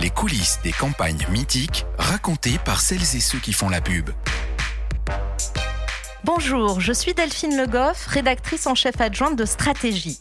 Les 0.00 0.08
coulisses 0.08 0.58
des 0.64 0.72
campagnes 0.72 1.26
mythiques 1.28 1.84
racontées 1.98 2.58
par 2.64 2.80
celles 2.80 3.02
et 3.14 3.20
ceux 3.20 3.38
qui 3.38 3.52
font 3.52 3.68
la 3.68 3.82
pub. 3.82 4.08
Bonjour, 6.24 6.80
je 6.80 6.90
suis 6.94 7.12
Delphine 7.12 7.58
Le 7.58 7.66
Goff, 7.66 8.06
rédactrice 8.06 8.66
en 8.66 8.74
chef 8.74 8.98
adjointe 8.98 9.36
de 9.36 9.44
Stratégie. 9.44 10.18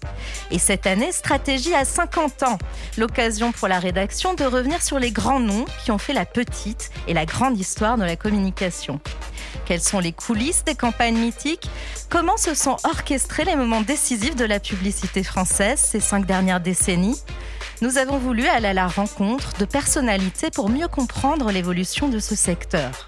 Et 0.51 0.59
cette 0.59 0.87
année, 0.87 1.13
Stratégie 1.13 1.73
a 1.73 1.85
50 1.85 2.43
ans. 2.43 2.57
L'occasion 2.97 3.53
pour 3.53 3.69
la 3.69 3.79
rédaction 3.79 4.33
de 4.33 4.43
revenir 4.43 4.81
sur 4.81 4.99
les 4.99 5.11
grands 5.11 5.39
noms 5.39 5.65
qui 5.85 5.91
ont 5.91 5.97
fait 5.97 6.13
la 6.13 6.25
petite 6.25 6.91
et 7.07 7.13
la 7.13 7.25
grande 7.25 7.57
histoire 7.57 7.97
de 7.97 8.03
la 8.03 8.17
communication. 8.17 8.99
Quelles 9.65 9.79
sont 9.79 9.99
les 9.99 10.11
coulisses 10.11 10.65
des 10.65 10.75
campagnes 10.75 11.17
mythiques? 11.17 11.69
Comment 12.09 12.35
se 12.35 12.55
sont 12.55 12.75
orchestrés 12.83 13.45
les 13.45 13.55
moments 13.55 13.81
décisifs 13.81 14.35
de 14.35 14.45
la 14.45 14.59
publicité 14.59 15.23
française 15.23 15.79
ces 15.79 16.01
cinq 16.01 16.25
dernières 16.25 16.59
décennies? 16.59 17.21
Nous 17.81 17.97
avons 17.97 18.17
voulu 18.17 18.45
aller 18.47 18.67
à 18.67 18.73
la 18.73 18.87
rencontre 18.87 19.57
de 19.57 19.65
personnalités 19.65 20.49
pour 20.51 20.69
mieux 20.69 20.87
comprendre 20.87 21.51
l'évolution 21.51 22.09
de 22.09 22.19
ce 22.19 22.35
secteur. 22.35 23.07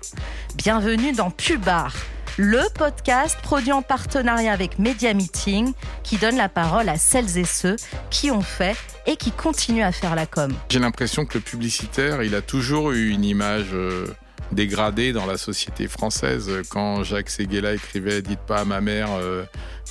Bienvenue 0.56 1.12
dans 1.12 1.30
Pubar, 1.30 1.94
le 2.38 2.62
podcast 2.76 3.38
produit 3.44 3.74
en 3.74 3.82
partenariat 3.82 4.54
avec 4.54 4.80
Media 4.80 5.14
Meeting 5.14 5.74
qui 6.04 6.18
donne 6.18 6.38
la 6.38 6.48
parole 6.48 6.88
à 6.88 6.98
celles 6.98 7.38
et 7.38 7.44
ceux 7.44 7.76
qui 8.10 8.32
ont 8.32 8.42
fait 8.42 8.78
et 9.06 9.18
qui 9.18 9.32
continuent 9.32 9.84
à 9.84 9.92
faire 9.92 10.16
la 10.16 10.26
com. 10.26 10.54
J'ai 10.70 10.80
l'impression 10.80 11.26
que 11.26 11.38
le 11.38 11.44
publicitaire, 11.44 12.24
il 12.24 12.34
a 12.34 12.42
toujours 12.42 12.92
eu 12.92 13.10
une 13.10 13.26
image 13.26 13.74
euh, 13.74 14.08
dégradée 14.52 15.14
dans 15.14 15.26
la 15.26 15.38
société 15.38 15.88
française. 15.88 16.52
Quand 16.70 17.04
Jacques 17.04 17.30
Séguéla 17.30 17.74
écrivait 17.74 18.22
Dites 18.22 18.40
pas 18.40 18.60
à 18.62 18.66
ma 18.66 18.82
mère 18.82 19.10
euh, 19.12 19.44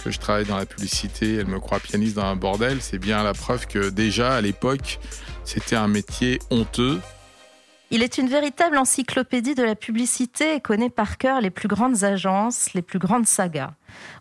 que 0.04 0.10
je 0.10 0.18
travaille 0.18 0.46
dans 0.46 0.56
la 0.56 0.66
publicité, 0.66 1.36
elle 1.36 1.46
me 1.46 1.60
croit 1.60 1.80
pianiste 1.80 2.16
dans 2.16 2.24
un 2.24 2.36
bordel, 2.36 2.78
c'est 2.80 2.98
bien 2.98 3.23
la 3.23 3.34
preuve 3.34 3.66
que 3.66 3.90
déjà 3.90 4.34
à 4.34 4.40
l'époque, 4.40 4.98
c'était 5.45 5.76
un 5.76 5.88
métier 5.88 6.38
honteux. 6.51 7.01
Il 7.93 8.04
est 8.04 8.18
une 8.18 8.28
véritable 8.28 8.78
encyclopédie 8.78 9.56
de 9.56 9.65
la 9.65 9.74
publicité 9.74 10.54
et 10.54 10.60
connaît 10.60 10.90
par 10.90 11.18
cœur 11.18 11.40
les 11.40 11.51
plus 11.51 11.66
grandes 11.66 12.04
agences, 12.04 12.73
les 12.73 12.82
plus 12.82 13.01
grandes 13.01 13.26
sagas. 13.26 13.73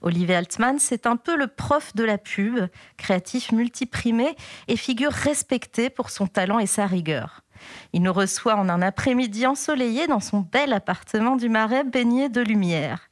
Olivier 0.02 0.36
Altman, 0.36 0.80
c'est 0.80 1.06
un 1.06 1.18
peu 1.18 1.38
le 1.38 1.46
prof 1.46 1.94
de 1.94 2.04
la 2.04 2.18
pub, 2.18 2.66
créatif 2.98 3.52
multiprimé 3.52 4.36
et 4.68 4.76
figure 4.76 5.12
respectée 5.12 5.92
pour 5.92 6.10
son 6.10 6.26
talent 6.26 6.58
et 6.58 6.66
sa 6.66 6.88
rigueur. 6.88 7.44
Il 7.94 8.02
nous 8.04 8.14
reçoit 8.14 8.56
en 8.56 8.70
un 8.70 8.82
après-midi 8.82 9.48
ensoleillé 9.48 10.08
dans 10.08 10.20
son 10.20 10.40
bel 10.40 10.74
appartement 10.74 11.36
du 11.36 11.50
Marais 11.50 11.84
baigné 11.84 12.30
de 12.30 12.42
lumière. 12.42 13.10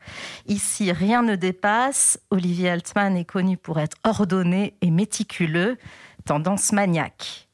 Ici, 0.48 0.92
rien 0.92 1.24
ne 1.24 1.36
dépasse. 1.36 2.20
Olivier 2.32 2.70
Altman 2.70 3.18
est 3.18 3.26
connu 3.26 3.58
pour 3.58 3.80
être 3.80 3.98
ordonné 4.04 4.76
et 4.82 4.92
méticuleux, 4.92 5.78
tendance 6.26 6.72
maniaque. 6.72 7.48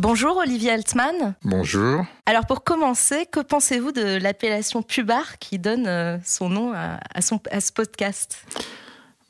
Bonjour 0.00 0.36
Olivier 0.38 0.72
Altman. 0.72 1.34
Bonjour. 1.44 2.04
Alors 2.26 2.46
pour 2.46 2.64
commencer, 2.64 3.26
que 3.26 3.40
pensez-vous 3.40 3.92
de 3.92 4.18
l'appellation 4.18 4.82
Pubard 4.82 5.38
qui 5.38 5.58
donne 5.58 5.86
euh, 5.86 6.18
son 6.24 6.48
nom 6.48 6.74
à, 6.74 7.20
son, 7.22 7.40
à 7.50 7.60
ce 7.60 7.72
podcast? 7.72 8.44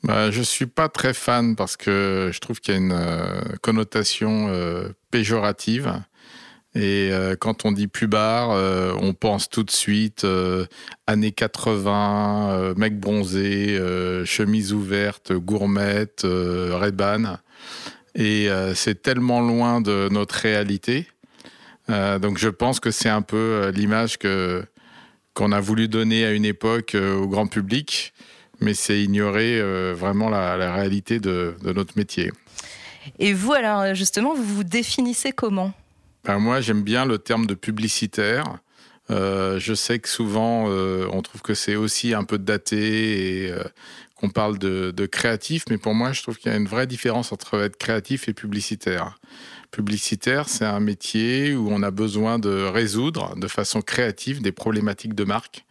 Bah, 0.05 0.29
je 0.29 0.43
suis 0.43 0.67
pas 0.67 0.87
très 0.87 1.15
fan 1.15 1.55
parce 1.55 1.77
que 1.77 2.29
je 2.31 2.39
trouve 2.39 2.59
qu'il 2.59 2.75
y 2.75 2.77
a 2.77 2.79
une 2.79 2.91
euh, 2.91 3.41
connotation 3.61 4.49
euh, 4.49 4.89
péjorative. 5.09 5.99
Et 6.75 7.09
euh, 7.11 7.35
quand 7.35 7.65
on 7.65 7.71
dit 7.71 7.87
pubard, 7.87 8.49
on 9.01 9.13
pense 9.13 9.49
tout 9.49 9.63
de 9.63 9.71
suite 9.71 10.25
années 11.07 11.31
80, 11.31 12.75
mec 12.77 12.99
bronzé, 12.99 13.79
chemise 14.25 14.73
ouverte, 14.73 15.33
gourmette, 15.33 16.21
Reban. 16.23 17.37
Et 18.13 18.49
c'est 18.75 19.01
tellement 19.01 19.41
loin 19.41 19.81
de 19.81 20.09
notre 20.11 20.35
réalité. 20.35 21.07
donc 21.87 22.37
je 22.37 22.49
pense 22.49 22.79
que 22.79 22.91
c'est 22.91 23.09
un 23.09 23.21
peu 23.21 23.71
l'image 23.73 24.19
que 24.19 24.63
qu'on 25.33 25.51
a 25.51 25.59
voulu 25.59 25.87
donner 25.87 26.25
à 26.25 26.31
une 26.31 26.45
époque 26.45 26.95
au 26.95 27.27
grand 27.27 27.47
public 27.47 28.13
mais 28.59 28.73
c'est 28.73 29.01
ignorer 29.01 29.59
euh, 29.59 29.93
vraiment 29.97 30.29
la, 30.29 30.73
réalité 30.73 31.19
de, 31.19 31.55
notre 31.63 31.97
métier. 31.97 32.31
Et 33.19 33.33
vous, 33.33 33.53
alors 33.53 33.93
justement, 33.93 34.33
vous 34.33 34.43
vous 34.43 34.63
définissez 34.63 35.31
comment? 35.31 35.73
Ben 36.23 36.39
Moi, 36.39 36.61
j'aime 36.61 36.81
bien 36.81 37.05
le 37.05 37.19
terme 37.19 37.45
de 37.45 37.53
publicitaire. 37.53 38.57
Euh, 39.11 39.59
je 39.59 39.75
sais 39.75 39.99
que 39.99 40.09
souvent, 40.09 40.65
euh, 40.67 41.07
on 41.11 41.21
trouve 41.21 41.41
que 41.41 41.53
c'est 41.53 41.75
aussi 41.75 42.15
un 42.15 42.23
peu 42.23 42.39
daté 42.39 43.45
et 43.45 43.53
qu'on 44.15 44.29
parle 44.29 44.57
de, 44.57 44.91
de, 44.91 45.05
créatif, 45.05 45.65
mais 45.69 45.77
pour 45.77 45.93
moi, 45.93 46.13
je 46.13 46.23
trouve 46.23 46.37
qu'il 46.37 46.51
y 46.51 46.55
a 46.55 46.57
une 46.57 46.67
vraie 46.67 46.87
différence 46.87 47.31
entre 47.31 47.61
être 47.61 47.77
créatif 47.77 48.27
et 48.27 48.33
publicitaire. 48.33 49.19
Publicitaire, 49.69 50.47
c'est 50.47 50.65
un 50.65 50.79
métier 50.79 51.53
où 51.53 51.67
on 51.69 51.83
a 51.83 51.91
besoin 51.91 52.39
de 52.39 52.63
résoudre 52.63 53.35
de 53.35 53.47
façon 53.47 53.81
créative 53.81 54.41
des 54.41 54.53
problématiques 54.53 55.13
de 55.13 55.25
marque 55.25 55.64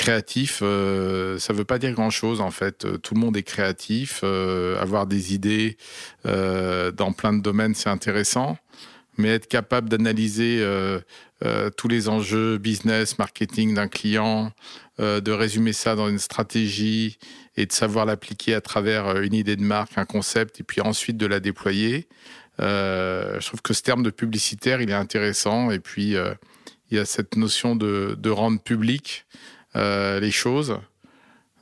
créatif, 0.00 0.60
euh, 0.62 1.38
ça 1.38 1.52
veut 1.52 1.66
pas 1.66 1.78
dire 1.78 1.92
grand-chose 1.92 2.40
en 2.40 2.50
fait. 2.50 2.86
Euh, 2.86 2.96
tout 2.96 3.12
le 3.12 3.20
monde 3.20 3.36
est 3.36 3.42
créatif. 3.42 4.20
Euh, 4.24 4.80
avoir 4.80 5.06
des 5.06 5.34
idées 5.34 5.76
dans 6.24 7.12
plein 7.12 7.34
de 7.34 7.42
domaines, 7.42 7.74
c'est 7.74 7.90
intéressant. 7.90 8.56
Mais 9.18 9.28
être 9.28 9.46
capable 9.46 9.90
d'analyser 9.90 10.64
tous 11.76 11.88
les 11.88 12.08
enjeux 12.08 12.56
business, 12.58 13.18
marketing 13.18 13.74
d'un 13.74 13.88
client, 13.88 14.52
de 14.98 15.30
résumer 15.30 15.72
ça 15.74 15.94
dans 15.94 16.08
une 16.08 16.18
stratégie 16.18 17.18
et 17.56 17.66
de 17.66 17.72
savoir 17.72 18.06
l'appliquer 18.06 18.54
à 18.54 18.60
travers 18.60 19.20
une 19.20 19.34
idée 19.34 19.56
de 19.56 19.62
marque, 19.62 19.98
un 19.98 20.06
concept, 20.06 20.60
et 20.60 20.62
puis 20.62 20.80
ensuite 20.80 21.18
de 21.18 21.26
la 21.26 21.40
déployer. 21.40 22.08
je 22.58 23.46
trouve 23.46 23.60
que 23.60 23.74
ce 23.74 23.82
terme 23.82 24.02
de 24.02 24.10
publicitaire, 24.10 24.80
il 24.80 24.90
est 24.90 24.94
intéressant. 24.94 25.70
Et 25.70 25.80
puis, 25.80 26.14
il 26.90 26.96
y 26.96 26.98
a 26.98 27.04
cette 27.04 27.36
notion 27.36 27.76
de 27.76 28.30
rendre 28.30 28.60
public. 28.60 29.26
Euh, 29.76 30.18
les 30.18 30.30
choses. 30.30 30.78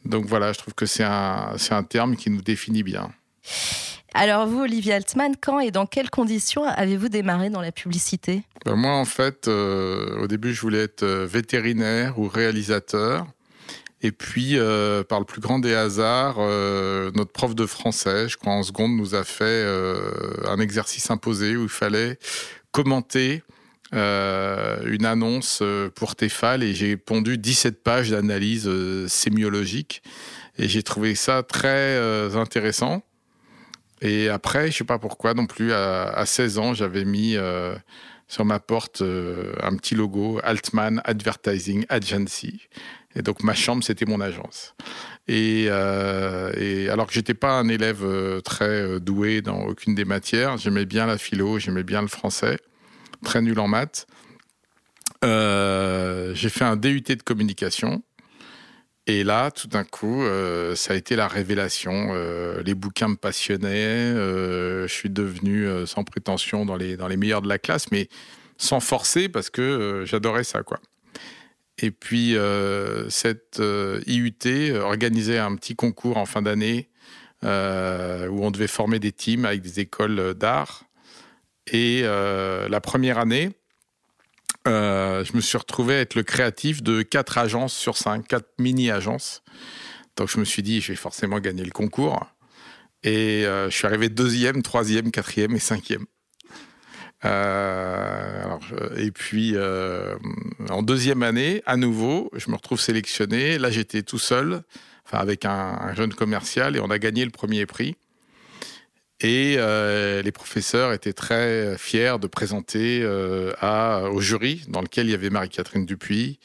Donc 0.04 0.24
voilà, 0.26 0.52
je 0.52 0.58
trouve 0.58 0.74
que 0.74 0.86
c'est 0.86 1.04
un, 1.04 1.56
un 1.70 1.82
terme 1.82 2.16
qui 2.16 2.30
nous 2.30 2.40
définit 2.40 2.82
bien. 2.82 3.10
Alors 4.14 4.46
vous, 4.46 4.62
Olivier 4.62 4.94
Altman, 4.94 5.34
quand 5.38 5.60
et 5.60 5.70
dans 5.70 5.84
quelles 5.84 6.08
conditions 6.08 6.64
avez-vous 6.64 7.10
démarré 7.10 7.50
dans 7.50 7.60
la 7.60 7.72
publicité? 7.72 8.42
Ben 8.64 8.74
Moi, 8.74 8.92
en 8.92 9.04
fait, 9.04 9.48
euh, 9.48 10.22
au 10.22 10.26
début, 10.26 10.54
je 10.54 10.60
voulais 10.62 10.84
être 10.84 11.02
euh, 11.02 11.26
vétérinaire 11.26 12.18
ou 12.18 12.28
réalisateur. 12.28 13.26
Et 14.00 14.12
puis, 14.12 14.56
par 15.08 15.18
le 15.18 15.24
plus 15.24 15.40
grand 15.40 15.58
des 15.58 15.74
hasards, 15.74 16.36
notre 16.38 17.32
prof 17.32 17.56
de 17.56 17.66
français, 17.66 18.28
je 18.28 18.36
crois 18.36 18.52
en 18.52 18.62
seconde, 18.62 18.92
nous 18.92 19.16
a 19.16 19.24
fait 19.24 19.66
un 20.46 20.60
exercice 20.60 21.10
imposé 21.10 21.56
où 21.56 21.64
il 21.64 21.68
fallait 21.68 22.16
commenter 22.70 23.42
euh, 23.94 24.82
une 24.84 25.06
annonce 25.06 25.60
euh, 25.62 25.88
pour 25.88 26.14
Tefal 26.14 26.62
et 26.62 26.74
j'ai 26.74 26.98
pondu 26.98 27.38
17 27.38 27.82
pages 27.82 28.10
d'analyse 28.10 28.68
euh, 28.68 29.08
sémiologique 29.08 30.02
et 30.58 30.68
j'ai 30.68 30.82
trouvé 30.82 31.14
ça 31.14 31.42
très 31.42 31.96
intéressant. 32.36 33.02
Et 34.02 34.28
après, 34.28 34.70
je 34.70 34.78
sais 34.78 34.84
pas 34.84 34.98
pourquoi 34.98 35.32
non 35.34 35.46
plus, 35.46 35.72
à, 35.72 36.24
16 36.26 36.58
ans, 36.58 36.74
j'avais 36.74 37.04
mis 37.04 37.36
sur 38.26 38.44
ma 38.44 38.58
porte 38.58 39.00
un 39.00 39.76
petit 39.76 39.94
logo 39.94 40.40
Altman 40.42 41.00
Advertising 41.04 41.86
Agency. 41.88 42.68
Et 43.14 43.22
donc 43.22 43.44
ma 43.44 43.54
chambre, 43.54 43.84
c'était 43.84 44.04
mon 44.04 44.20
agence. 44.20 44.74
Et 45.28 45.68
alors 45.70 47.06
que 47.06 47.12
j'étais 47.12 47.34
pas 47.34 47.52
un 47.52 47.68
élève 47.68 48.04
très 48.42 48.98
doué 48.98 49.40
dans 49.40 49.60
aucune 49.60 49.94
des 49.94 50.04
matières, 50.04 50.56
j'aimais 50.56 50.86
bien 50.86 51.06
la 51.06 51.18
philo, 51.18 51.60
j'aimais 51.60 51.84
bien 51.84 52.02
le 52.02 52.08
français 52.08 52.58
très 53.22 53.42
nul 53.42 53.58
en 53.58 53.68
maths. 53.68 54.06
Euh, 55.24 56.32
j'ai 56.34 56.48
fait 56.48 56.64
un 56.64 56.76
DUT 56.76 57.00
de 57.00 57.22
communication. 57.22 58.02
Et 59.06 59.24
là, 59.24 59.50
tout 59.50 59.68
d'un 59.68 59.84
coup, 59.84 60.22
euh, 60.22 60.74
ça 60.74 60.92
a 60.92 60.96
été 60.96 61.16
la 61.16 61.28
révélation. 61.28 62.10
Euh, 62.10 62.62
les 62.62 62.74
bouquins 62.74 63.08
me 63.08 63.16
passionnaient. 63.16 64.12
je 64.12 64.86
suis 64.88 65.10
devenu 65.10 65.66
sans 65.86 66.04
prétention 66.04 66.66
dans 66.66 66.76
les, 66.76 66.96
dans 66.96 67.08
les 67.08 67.16
meilleurs 67.16 67.42
de 67.42 67.48
la 67.48 67.58
classe, 67.58 67.90
mais 67.90 68.08
sans 68.58 68.80
forcer 68.80 69.28
parce 69.28 69.50
que 69.50 70.04
j'adorais 70.06 70.44
ça, 70.44 70.62
quoi. 70.62 70.78
Et 71.80 71.90
puis, 71.90 72.36
cette 73.08 73.62
IUT 74.06 74.74
organisait 74.74 75.38
un 75.38 75.54
petit 75.56 75.74
concours 75.74 76.18
en 76.18 76.26
fin 76.26 76.42
d'année 76.42 76.90
où 77.42 77.46
on 77.46 78.50
devait 78.50 78.66
former 78.66 78.98
des 78.98 79.12
teams 79.12 79.46
avec 79.46 79.62
des 79.62 79.80
écoles 79.80 80.34
d'art. 80.34 80.87
Et 81.72 82.02
euh, 82.04 82.68
la 82.68 82.80
première 82.80 83.18
année, 83.18 83.50
euh, 84.66 85.24
je 85.24 85.34
me 85.34 85.40
suis 85.40 85.58
retrouvé 85.58 85.96
à 85.96 86.00
être 86.00 86.14
le 86.14 86.22
créatif 86.22 86.82
de 86.82 87.02
quatre 87.02 87.38
agences 87.38 87.74
sur 87.74 87.96
cinq, 87.96 88.26
quatre 88.26 88.48
mini-agences. 88.58 89.42
Donc 90.16 90.28
je 90.28 90.38
me 90.38 90.44
suis 90.44 90.62
dit, 90.62 90.80
je 90.80 90.92
vais 90.92 90.96
forcément 90.96 91.40
gagner 91.40 91.64
le 91.64 91.70
concours. 91.70 92.26
Et 93.04 93.46
euh, 93.46 93.70
je 93.70 93.76
suis 93.76 93.86
arrivé 93.86 94.08
deuxième, 94.08 94.62
troisième, 94.62 95.10
quatrième 95.10 95.54
et 95.54 95.60
cinquième. 95.60 96.06
et 97.24 99.10
puis, 99.12 99.56
en 100.68 100.82
deuxième 100.82 101.22
année, 101.22 101.62
à 101.66 101.76
nouveau, 101.76 102.30
je 102.34 102.50
me 102.50 102.56
retrouve 102.56 102.80
sélectionné. 102.80 103.58
Là, 103.58 103.70
j'étais 103.70 104.02
tout 104.02 104.18
seul, 104.18 104.62
enfin 105.04 105.18
avec 105.18 105.44
un, 105.44 105.94
jeune 105.94 106.14
commercial, 106.14 106.76
et 106.76 106.80
on 106.80 106.90
a 106.90 106.98
gagné 106.98 107.24
le 107.24 107.30
premier 107.30 107.66
prix. 107.66 107.96
Et 109.20 109.56
les 109.56 110.32
professeurs 110.32 110.92
étaient 110.92 111.12
très 111.12 111.76
fiers 111.76 112.16
de 112.20 112.26
présenter 112.26 113.04
à, 113.60 114.02
au 114.10 114.20
jury, 114.20 114.62
dans 114.68 114.80
lequel 114.80 115.06
il 115.06 115.10
y 115.10 115.14
avait 115.14 115.30
Marie-Catherine 115.30 115.86
Dupuis, 115.86 116.38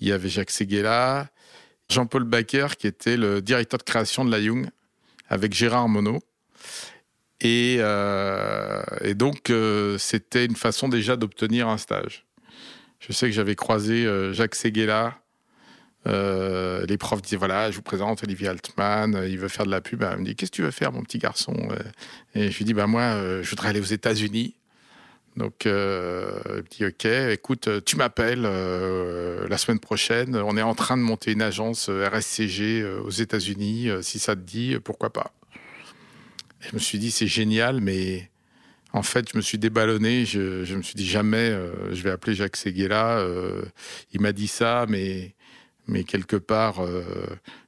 il 0.00 0.08
y 0.08 0.12
avait 0.12 0.28
Jacques 0.28 0.50
Seguela, 0.50 1.30
Jean-Paul 1.88 2.24
Baker, 2.24 2.68
qui 2.78 2.86
était 2.86 3.16
le 3.16 3.40
directeur 3.40 3.78
de 3.78 3.84
création 3.84 4.24
de 4.24 4.30
la 4.30 4.38
Young, 4.38 4.68
avec 5.28 5.54
Gérard 5.54 5.88
Monod. 5.88 6.20
Et, 7.40 7.76
et 7.76 9.14
donc, 9.14 9.50
c'était 9.98 10.44
une 10.44 10.56
façon 10.56 10.88
déjà 10.88 11.16
d'obtenir 11.16 11.68
un 11.68 11.78
stage. 11.78 12.26
Je 12.98 13.12
sais 13.12 13.26
que 13.26 13.32
j'avais 13.32 13.54
croisé 13.54 14.06
Jacques 14.34 14.56
Seguela 14.56 15.22
euh, 16.06 16.86
les 16.86 16.96
profs 16.96 17.20
disaient 17.20 17.36
voilà, 17.36 17.70
je 17.70 17.76
vous 17.76 17.82
présente 17.82 18.22
Olivier 18.22 18.48
Altman, 18.48 19.14
euh, 19.14 19.28
il 19.28 19.38
veut 19.38 19.48
faire 19.48 19.66
de 19.66 19.70
la 19.70 19.80
pub. 19.80 20.02
Elle 20.02 20.18
me 20.18 20.24
dit 20.24 20.34
qu'est-ce 20.34 20.50
que 20.50 20.56
tu 20.56 20.62
veux 20.62 20.70
faire, 20.70 20.92
mon 20.92 21.02
petit 21.02 21.18
garçon 21.18 21.54
euh? 21.70 21.78
Et 22.34 22.50
je 22.50 22.58
lui 22.58 22.64
dis 22.64 22.74
bah 22.74 22.86
moi, 22.86 23.42
je 23.42 23.48
voudrais 23.50 23.68
aller 23.68 23.80
aux 23.80 23.84
États-Unis. 23.84 24.54
Donc, 25.36 25.64
euh, 25.64 26.40
il 26.48 26.56
me 26.56 26.68
dit 26.68 26.86
ok, 26.86 27.04
écoute, 27.32 27.84
tu 27.84 27.96
m'appelles 27.96 28.42
la 28.42 29.58
semaine 29.58 29.78
prochaine. 29.78 30.36
On 30.36 30.56
est 30.56 30.62
en 30.62 30.74
train 30.74 30.96
de 30.96 31.02
monter 31.02 31.32
une 31.32 31.42
agence 31.42 31.88
RSCG 31.88 32.84
aux 32.84 33.10
États-Unis. 33.10 33.90
si 34.02 34.18
ça 34.18 34.34
te 34.34 34.40
dit, 34.40 34.78
pourquoi 34.82 35.12
pas? 35.12 35.32
Je 36.60 36.74
me 36.74 36.78
suis 36.78 36.98
dit 36.98 37.10
c'est 37.10 37.26
génial, 37.26 37.80
mais 37.80 38.30
en 38.92 39.02
fait, 39.02 39.30
je 39.32 39.36
me 39.36 39.42
suis 39.42 39.58
déballonné. 39.58 40.24
Je, 40.24 40.64
je 40.64 40.74
me 40.76 40.82
suis 40.82 40.94
dit 40.94 41.06
jamais, 41.06 41.56
je 41.92 42.02
vais 42.02 42.10
appeler 42.10 42.34
Jacques 42.34 42.56
Seguela. 42.56 43.24
il 44.12 44.20
m'a 44.20 44.32
dit 44.32 44.48
ça, 44.48 44.86
mais 44.88 45.34
mais 45.90 46.04
quelque 46.04 46.36
part, 46.36 46.80
euh, 46.80 47.02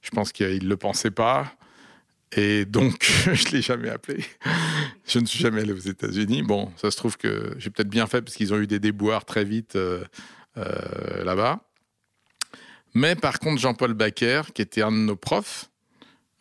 je 0.01 0.11
pense 0.11 0.33
qu'il 0.33 0.65
ne 0.65 0.69
le 0.69 0.77
pensait 0.77 1.11
pas. 1.11 1.53
Et 2.35 2.65
donc, 2.65 3.03
je 3.33 3.49
ne 3.49 3.53
l'ai 3.53 3.63
jamais 3.63 3.91
appelé. 3.91 4.25
je 5.07 5.19
ne 5.19 5.27
suis 5.27 5.41
jamais 5.41 5.63
allé 5.63 5.73
aux 5.73 5.77
États-Unis. 5.77 6.43
Bon, 6.43 6.73
ça 6.77 6.91
se 6.91 6.97
trouve 6.97 7.19
que 7.19 7.55
j'ai 7.59 7.69
peut-être 7.71 7.91
bien 7.91 8.07
fait 8.07 8.23
parce 8.23 8.37
qu'ils 8.37 8.55
ont 8.55 8.59
eu 8.59 8.67
des 8.67 8.79
déboires 8.79 9.25
très 9.25 9.45
vite 9.45 9.77
euh, 9.77 10.05
euh, 10.57 11.25
là-bas. 11.25 11.61
Mais 12.95 13.17
par 13.17 13.39
contre, 13.41 13.61
Jean-Paul 13.61 13.95
Baker, 13.95 14.43
qui 14.55 14.63
était 14.63 14.83
un 14.83 14.93
de 14.93 14.97
nos 14.97 15.17
profs, 15.17 15.69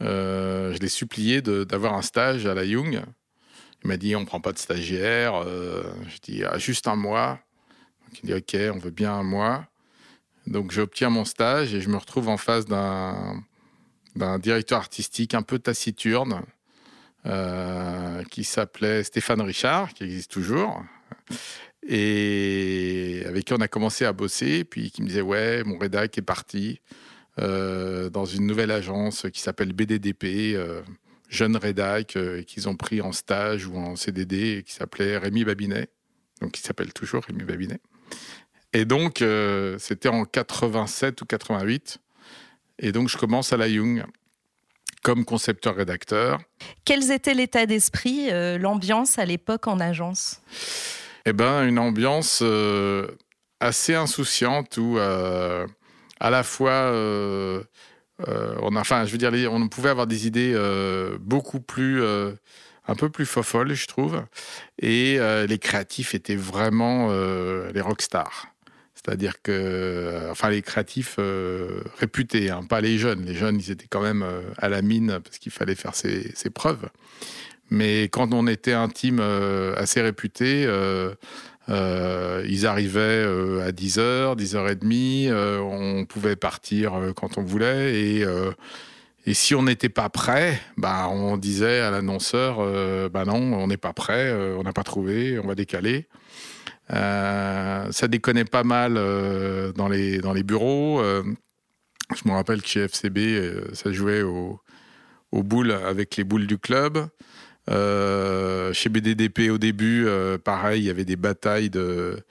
je 0.01 0.77
l'ai 0.79 0.89
supplié 0.89 1.41
d'avoir 1.41 1.93
un 1.93 2.01
stage 2.01 2.45
à 2.45 2.53
la 2.53 2.65
Young. 2.65 3.01
Il 3.83 3.87
m'a 3.87 3.97
dit 3.97 4.15
on 4.15 4.21
ne 4.21 4.25
prend 4.25 4.41
pas 4.41 4.51
de 4.51 4.57
stagiaire. 4.57 5.43
je 5.43 6.17
dis 6.21 6.43
ah, 6.43 6.57
juste 6.57 6.87
un 6.87 6.95
mois. 6.95 7.39
il 8.21 8.27
dit 8.27 8.33
ok, 8.33 8.73
on 8.75 8.79
veut 8.79 8.91
bien 8.91 9.13
un 9.13 9.23
mois. 9.23 9.70
Donc 10.47 10.71
j'obtiens 10.71 11.09
mon 11.09 11.25
stage 11.25 11.73
et 11.73 11.81
je 11.81 11.89
me 11.89 11.97
retrouve 11.97 12.27
en 12.27 12.37
face 12.37 12.65
d'un 12.65 13.43
directeur 14.39 14.79
artistique 14.79 15.33
un 15.33 15.41
peu 15.43 15.59
taciturne 15.59 16.41
euh, 17.27 18.23
qui 18.31 18.43
s'appelait 18.43 19.03
Stéphane 19.03 19.41
Richard, 19.41 19.93
qui 19.93 20.03
existe 20.03 20.31
toujours, 20.31 20.83
et 21.87 23.23
avec 23.27 23.45
qui 23.45 23.53
on 23.53 23.61
a 23.61 23.67
commencé 23.67 24.05
à 24.05 24.13
bosser, 24.13 24.63
puis 24.63 24.89
qui 24.89 25.03
me 25.03 25.07
disait 25.07 25.21
ouais, 25.21 25.63
mon 25.63 25.77
rédac 25.77 26.17
est 26.17 26.23
parti 26.23 26.81
euh, 27.39 28.09
dans 28.09 28.25
une 28.25 28.47
nouvelle 28.47 28.71
agence 28.71 29.27
qui 29.31 29.39
s'appelle 29.39 29.71
BDDP, 29.71 30.55
euh, 30.55 30.81
jeune 31.29 31.55
rédac 31.57 32.17
qu'ils 32.47 32.67
ont 32.67 32.75
pris 32.75 33.01
en 33.01 33.11
stage 33.11 33.67
ou 33.67 33.77
en 33.77 33.95
CDD, 33.95 34.63
qui 34.65 34.73
s'appelait 34.73 35.19
Rémi 35.19 35.43
Babinet, 35.43 35.89
donc 36.41 36.53
qui 36.53 36.61
s'appelle 36.61 36.91
toujours 36.91 37.23
Rémi 37.23 37.43
Babinet. 37.43 37.79
Et 38.73 38.85
donc, 38.85 39.21
euh, 39.21 39.75
c'était 39.79 40.09
en 40.09 40.23
87 40.25 41.21
ou 41.21 41.25
88. 41.25 41.99
Et 42.79 42.91
donc, 42.91 43.09
je 43.09 43.17
commence 43.17 43.51
à 43.53 43.57
la 43.57 43.67
Young 43.67 44.05
comme 45.03 45.25
concepteur-rédacteur. 45.25 46.39
Quels 46.85 47.11
étaient 47.11 47.33
l'état 47.33 47.65
d'esprit, 47.65 48.29
euh, 48.31 48.57
l'ambiance 48.57 49.17
à 49.17 49.25
l'époque 49.25 49.67
en 49.67 49.79
agence? 49.79 50.41
Eh 51.25 51.33
bien, 51.33 51.67
une 51.67 51.79
ambiance 51.79 52.41
euh, 52.43 53.07
assez 53.59 53.95
insouciante 53.95 54.77
où, 54.77 54.97
à 54.99 56.29
la 56.29 56.43
fois, 56.43 56.91
on, 58.19 58.75
enfin, 58.75 59.05
je 59.05 59.11
veux 59.11 59.17
dire, 59.17 59.31
on 59.51 59.67
pouvait 59.67 59.89
avoir 59.89 60.07
des 60.07 60.27
idées 60.27 60.55
beaucoup 61.19 61.59
plus 61.59 62.03
un 62.03 62.95
peu 62.95 63.09
plus 63.09 63.25
fofolles, 63.25 63.73
je 63.73 63.87
trouve. 63.87 64.23
Et 64.79 65.19
les 65.47 65.59
créatifs 65.59 66.15
étaient 66.15 66.35
vraiment 66.35 67.11
les 67.11 67.81
rockstars. 67.81 68.50
C'est-à-dire 69.03 69.41
que, 69.41 69.51
euh, 69.51 70.31
enfin, 70.31 70.49
les 70.49 70.61
créatifs 70.61 71.15
euh, 71.17 71.81
réputés, 71.97 72.51
hein, 72.51 72.63
pas 72.67 72.81
les 72.81 72.99
jeunes. 72.99 73.25
Les 73.25 73.33
jeunes, 73.33 73.57
ils 73.59 73.71
étaient 73.71 73.87
quand 73.89 74.01
même 74.01 74.21
euh, 74.21 74.41
à 74.57 74.69
la 74.69 74.83
mine 74.83 75.19
parce 75.23 75.39
qu'il 75.39 75.51
fallait 75.51 75.75
faire 75.75 75.95
ses, 75.95 76.33
preuves. 76.53 76.87
Mais 77.71 78.03
quand 78.03 78.33
on 78.33 78.45
était 78.47 78.73
un 78.73 78.89
team 78.89 79.21
assez 79.77 80.01
réputé, 80.01 80.63
ils 81.69 82.65
arrivaient 82.67 83.23
à 83.63 83.71
10h, 83.71 84.37
10h30, 84.37 85.31
on 85.61 86.05
pouvait 86.05 86.35
partir 86.35 87.13
quand 87.15 87.37
on 87.37 87.43
voulait. 87.43 87.95
Et, 87.95 88.25
et 89.25 89.33
si 89.33 89.55
on 89.55 89.63
n'était 89.63 89.87
pas 89.87 90.09
prêt, 90.09 90.59
bah, 90.75 91.07
on 91.09 91.37
disait 91.37 91.79
à 91.79 91.91
l'annonceur, 91.91 92.57
bah 93.09 93.23
non, 93.23 93.35
on 93.35 93.67
n'est 93.67 93.77
pas 93.77 93.93
prêt, 93.93 94.33
on 94.33 94.63
n'a 94.63 94.73
pas 94.73 94.83
trouvé, 94.83 95.39
on 95.39 95.47
va 95.47 95.55
décaler. 95.55 96.07
Euh, 96.91 97.91
ça 97.91 98.07
déconnait 98.07 98.45
pas 98.45 98.63
mal 98.63 98.95
euh, 98.97 99.71
dans, 99.73 99.87
les, 99.87 100.43
bureaux. 100.43 100.99
Euh, 100.99 101.23
je 102.15 102.27
me 102.27 102.33
rappelle 102.33 102.61
que 102.61 102.67
chez 102.67 102.87
FCB, 102.87 103.73
ça 103.73 103.91
jouait 103.91 104.21
aux 104.21 104.59
boules 105.31 105.71
avec 105.71 106.17
les 106.17 106.23
boules 106.23 106.47
du 106.47 106.57
club. 106.57 107.07
chez 107.67 108.89
BDDP 108.89 109.49
au 109.49 109.57
début, 109.57 110.07
pareil, 110.43 110.81
il 110.81 110.85
y 110.85 110.89
avait 110.89 111.05
des 111.05 111.15
batailles 111.15 111.69
de, 111.69 112.23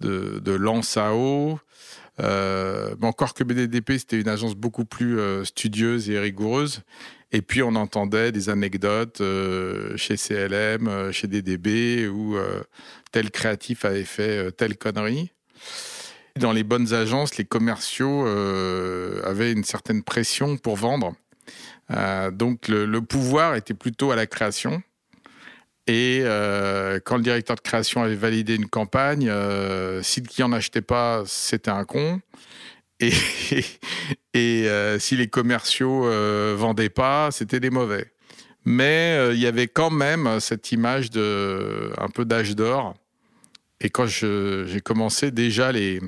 lance 0.00 0.96
à 0.96 1.12
eau. 1.12 1.58
mais 2.18 3.06
encore 3.06 3.34
que 3.34 3.44
BDDP, 3.44 3.98
c'était 3.98 4.20
une 4.20 4.28
agence 4.28 4.54
beaucoup 4.54 4.86
plus 4.86 5.18
studieuse 5.44 6.08
et 6.08 6.18
rigoureuse. 6.18 6.80
Et 7.32 7.42
puis 7.42 7.62
on 7.62 7.74
entendait 7.74 8.32
des 8.32 8.48
anecdotes 8.48 9.20
chez 9.96 10.16
CLM, 10.16 11.12
chez 11.12 11.26
DDB, 11.26 12.08
où 12.08 12.38
tel 13.16 13.30
créatif 13.30 13.86
avait 13.86 14.04
fait 14.04 14.52
telle 14.52 14.76
connerie. 14.76 15.32
Dans 16.38 16.52
les 16.52 16.64
bonnes 16.64 16.92
agences, 16.92 17.38
les 17.38 17.46
commerciaux 17.46 18.26
avaient 19.24 19.52
une 19.52 19.64
certaine 19.64 20.02
pression 20.02 20.58
pour 20.58 20.76
vendre. 20.76 21.14
donc 22.32 22.68
le, 22.68 23.00
pouvoir 23.00 23.54
était 23.54 23.72
plutôt 23.72 24.10
à 24.10 24.16
la 24.16 24.26
création. 24.26 24.82
Et 25.86 26.24
quand 27.06 27.16
le 27.16 27.22
directeur 27.22 27.56
de 27.56 27.62
création 27.62 28.02
avait 28.02 28.16
validé 28.16 28.56
une 28.56 28.68
campagne, 28.68 29.32
si 30.02 30.20
le 30.20 30.28
client 30.28 30.50
n'achetait 30.50 30.82
pas, 30.82 31.22
c'était 31.24 31.70
un 31.70 31.86
con. 31.86 32.20
Et, 33.00 34.68
euh, 34.68 34.98
si 34.98 35.16
les 35.16 35.28
commerciaux 35.28 36.06
euh, 36.06 36.54
vendaient 36.56 36.90
pas, 36.90 37.30
c'était 37.30 37.60
des 37.60 37.70
mauvais. 37.70 38.12
Mais 38.64 39.16
euh, 39.16 39.34
il 39.34 39.40
y 39.40 39.46
avait 39.46 39.68
quand 39.68 39.90
même 39.90 40.40
cette 40.40 40.72
image 40.72 41.10
de 41.10 41.92
un 41.98 42.08
peu 42.08 42.24
d'âge 42.24 42.56
d'or. 42.56 42.94
Et 43.80 43.90
quand 43.90 44.06
j'ai 44.06 44.80
commencé, 44.82 45.30
déjà 45.30 45.72
les, 45.72 46.00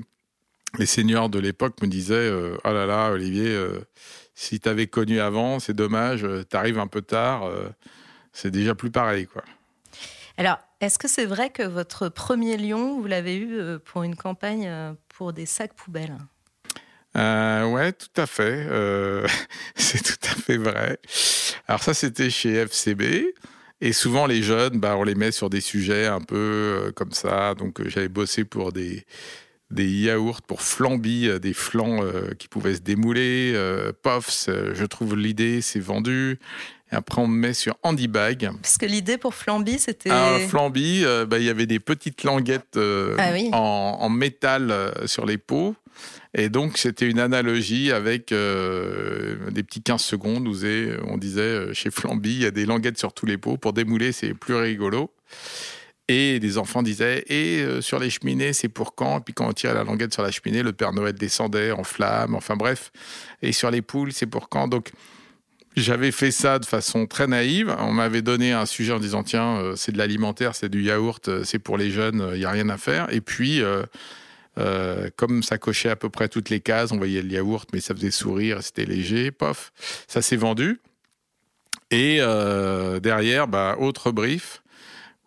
les 0.79 0.87
seniors 0.87 1.29
de 1.29 1.39
l'époque 1.39 1.81
me 1.83 1.87
disaient 1.87 2.31
Oh 2.65 2.73
là 2.73 2.87
là, 2.87 3.11
Olivier, 3.11 3.59
si 4.35 4.59
tu 4.59 4.69
avais 4.69 4.87
connu 4.87 5.21
avant, 5.21 5.61
c'est 5.61 5.75
dommage, 5.75 6.27
tu 6.51 6.57
arrives 6.57 6.79
un 6.79 6.87
peu 6.87 7.03
tard, 7.03 7.51
c'est 8.33 8.51
déjà 8.51 8.75
plus 8.75 8.91
pareil. 8.91 9.27
quoi. 9.27 9.43
Alors, 10.39 10.59
est-ce 10.81 10.99
que 10.99 11.09
c'est 11.09 11.27
vrai 11.27 11.51
que 11.51 11.63
votre 11.63 12.09
premier 12.09 12.57
lion, 12.57 12.99
vous 12.99 13.07
l'avez 13.07 13.37
eu 13.37 13.79
pour 13.85 14.03
une 14.03 14.17
campagne 14.17 14.71
pour 15.09 15.33
des 15.33 15.47
sacs 15.47 15.75
poubelles? 15.75 16.17
Euh, 17.17 17.67
ouais, 17.67 17.93
tout 17.93 18.21
à 18.21 18.27
fait. 18.27 18.67
Euh, 18.69 19.27
c'est 19.75 20.03
tout 20.03 20.29
à 20.31 20.35
fait 20.35 20.57
vrai. 20.57 20.99
Alors 21.67 21.83
ça, 21.83 21.95
c'était 21.95 22.31
chez 22.31 22.55
FCB. 22.67 23.35
Et 23.81 23.93
souvent, 23.93 24.27
les 24.27 24.43
jeunes, 24.43 24.81
bah, 24.81 24.97
on 24.97 25.05
les 25.05 25.15
met 25.15 25.31
sur 25.31 25.51
des 25.51 25.61
sujets 25.61 26.07
un 26.07 26.21
peu 26.21 26.37
euh, 26.37 26.93
comme 26.93 27.13
ça. 27.13 27.55
Donc, 27.55 27.81
euh, 27.81 27.89
j'avais 27.89 28.09
bossé 28.09 28.45
pour 28.45 28.73
des, 28.73 29.05
des 29.71 29.89
yaourts 29.89 30.43
pour 30.43 30.63
flambi, 30.63 31.29
des 31.41 31.53
flans 31.53 32.01
qui 32.39 32.49
pouvaient 32.49 32.75
se 32.75 32.81
démouler. 32.81 33.55
Puffs, 34.03 34.49
je 34.49 34.85
trouve 34.85 35.17
l'idée, 35.17 35.61
c'est 35.61 35.81
vendu. 35.81 36.39
Et 36.91 36.95
après, 36.95 37.21
on 37.21 37.27
me 37.27 37.37
met 37.37 37.53
sur 37.53 37.77
Handy 37.83 38.09
Bag. 38.09 38.51
Parce 38.63 38.79
que 38.79 38.87
l'idée 38.87 39.19
pour 39.19 39.35
Flamby, 39.35 39.79
c'était. 39.79 40.09
Un 40.11 40.39
Flamby, 40.39 41.05
bah, 41.29 41.39
il 41.39 41.45
y 41.45 41.51
avait 41.51 41.67
des 41.67 41.81
petites 41.81 42.25
languettes 42.25 42.79
ah 42.79 43.33
en, 43.53 43.99
en, 44.01 44.09
métal 44.09 44.93
sur 45.05 45.27
les 45.27 45.37
pots. 45.37 45.75
Et 46.35 46.49
donc, 46.49 46.77
c'était 46.77 47.09
une 47.09 47.19
analogie 47.19 47.91
avec 47.91 48.33
euh, 48.33 49.51
des 49.51 49.63
petits 49.63 49.83
15 49.83 50.01
secondes 50.01 50.47
où 50.47 50.55
on 51.07 51.17
disait 51.17 51.41
euh, 51.41 51.75
chez 51.75 51.91
Flamby, 51.91 52.31
il 52.31 52.43
y 52.43 52.47
a 52.47 52.51
des 52.51 52.67
languettes 52.67 52.99
sur 52.99 53.13
tous 53.13 53.27
les 53.27 53.39
pots. 53.39 53.57
Pour 53.57 53.73
démouler, 53.73 54.13
c'est 54.13 54.35
plus 54.35 54.55
rigolo. 54.55 55.11
Et 56.11 56.41
des 56.41 56.57
enfants 56.57 56.83
disaient 56.83 57.23
Et 57.29 57.61
euh, 57.61 57.83
sur 57.83 57.99
les 57.99 58.09
cheminées, 58.09 58.55
c'est 58.55 58.71
pour 58.71 58.95
quand? 58.95 59.21
Puis 59.21 59.35
quand 59.35 59.47
on 59.47 59.53
tirait 59.53 59.75
la 59.75 59.85
languette 59.85 60.15
sur 60.15 60.23
la 60.23 60.31
cheminée, 60.31 60.63
le 60.63 60.73
Père 60.73 60.95
Noël 60.95 61.13
descendait 61.13 61.71
en 61.71 61.85
flammes. 61.85 62.35
Enfin 62.35 62.57
bref. 62.57 62.91
Et 63.43 63.53
sur 63.53 63.71
les 63.71 63.83
poules, 63.83 64.13
c'est 64.13 64.27
pour 64.27 64.49
quand? 64.49 64.69
Donc, 64.69 64.91
j'avais 65.77 66.11
fait 66.11 66.31
ça 66.31 66.59
de 66.59 66.65
façon 66.65 67.07
très 67.07 67.27
naïve. 67.27 67.77
On 67.79 67.93
m'avait 67.93 68.23
donné 68.23 68.53
un 68.53 68.65
sujet 68.65 68.93
en 68.95 68.99
disant 68.99 69.23
tiens, 69.23 69.75
c'est 69.77 69.93
de 69.93 69.99
l'alimentaire, 69.99 70.55
c'est 70.55 70.71
du 70.71 70.83
yaourt, 70.83 71.45
c'est 71.45 71.59
pour 71.59 71.77
les 71.77 71.91
jeunes, 71.91 72.31
il 72.33 72.39
n'y 72.39 72.45
a 72.47 72.51
rien 72.51 72.69
à 72.71 72.79
faire. 72.79 73.13
Et 73.13 73.21
puis, 73.21 73.63
comme 75.15 75.43
ça 75.45 75.59
cochait 75.59 75.91
à 75.91 75.95
peu 75.95 76.09
près 76.09 76.29
toutes 76.29 76.51
les 76.51 76.59
cases, 76.59 76.91
on 76.91 76.97
voyait 76.97 77.23
le 77.23 77.31
yaourt, 77.31 77.69
mais 77.73 77.81
ça 77.81 77.95
faisait 77.95 78.11
sourire, 78.11 78.61
c'était 78.61 78.87
léger, 78.87 79.31
pof, 79.31 79.73
ça 80.09 80.21
s'est 80.21 80.37
vendu. 80.37 80.81
Et 81.93 82.19
derrière, 83.01 83.47
bah, 83.47 83.77
autre 83.79 84.11
brief 84.11 84.63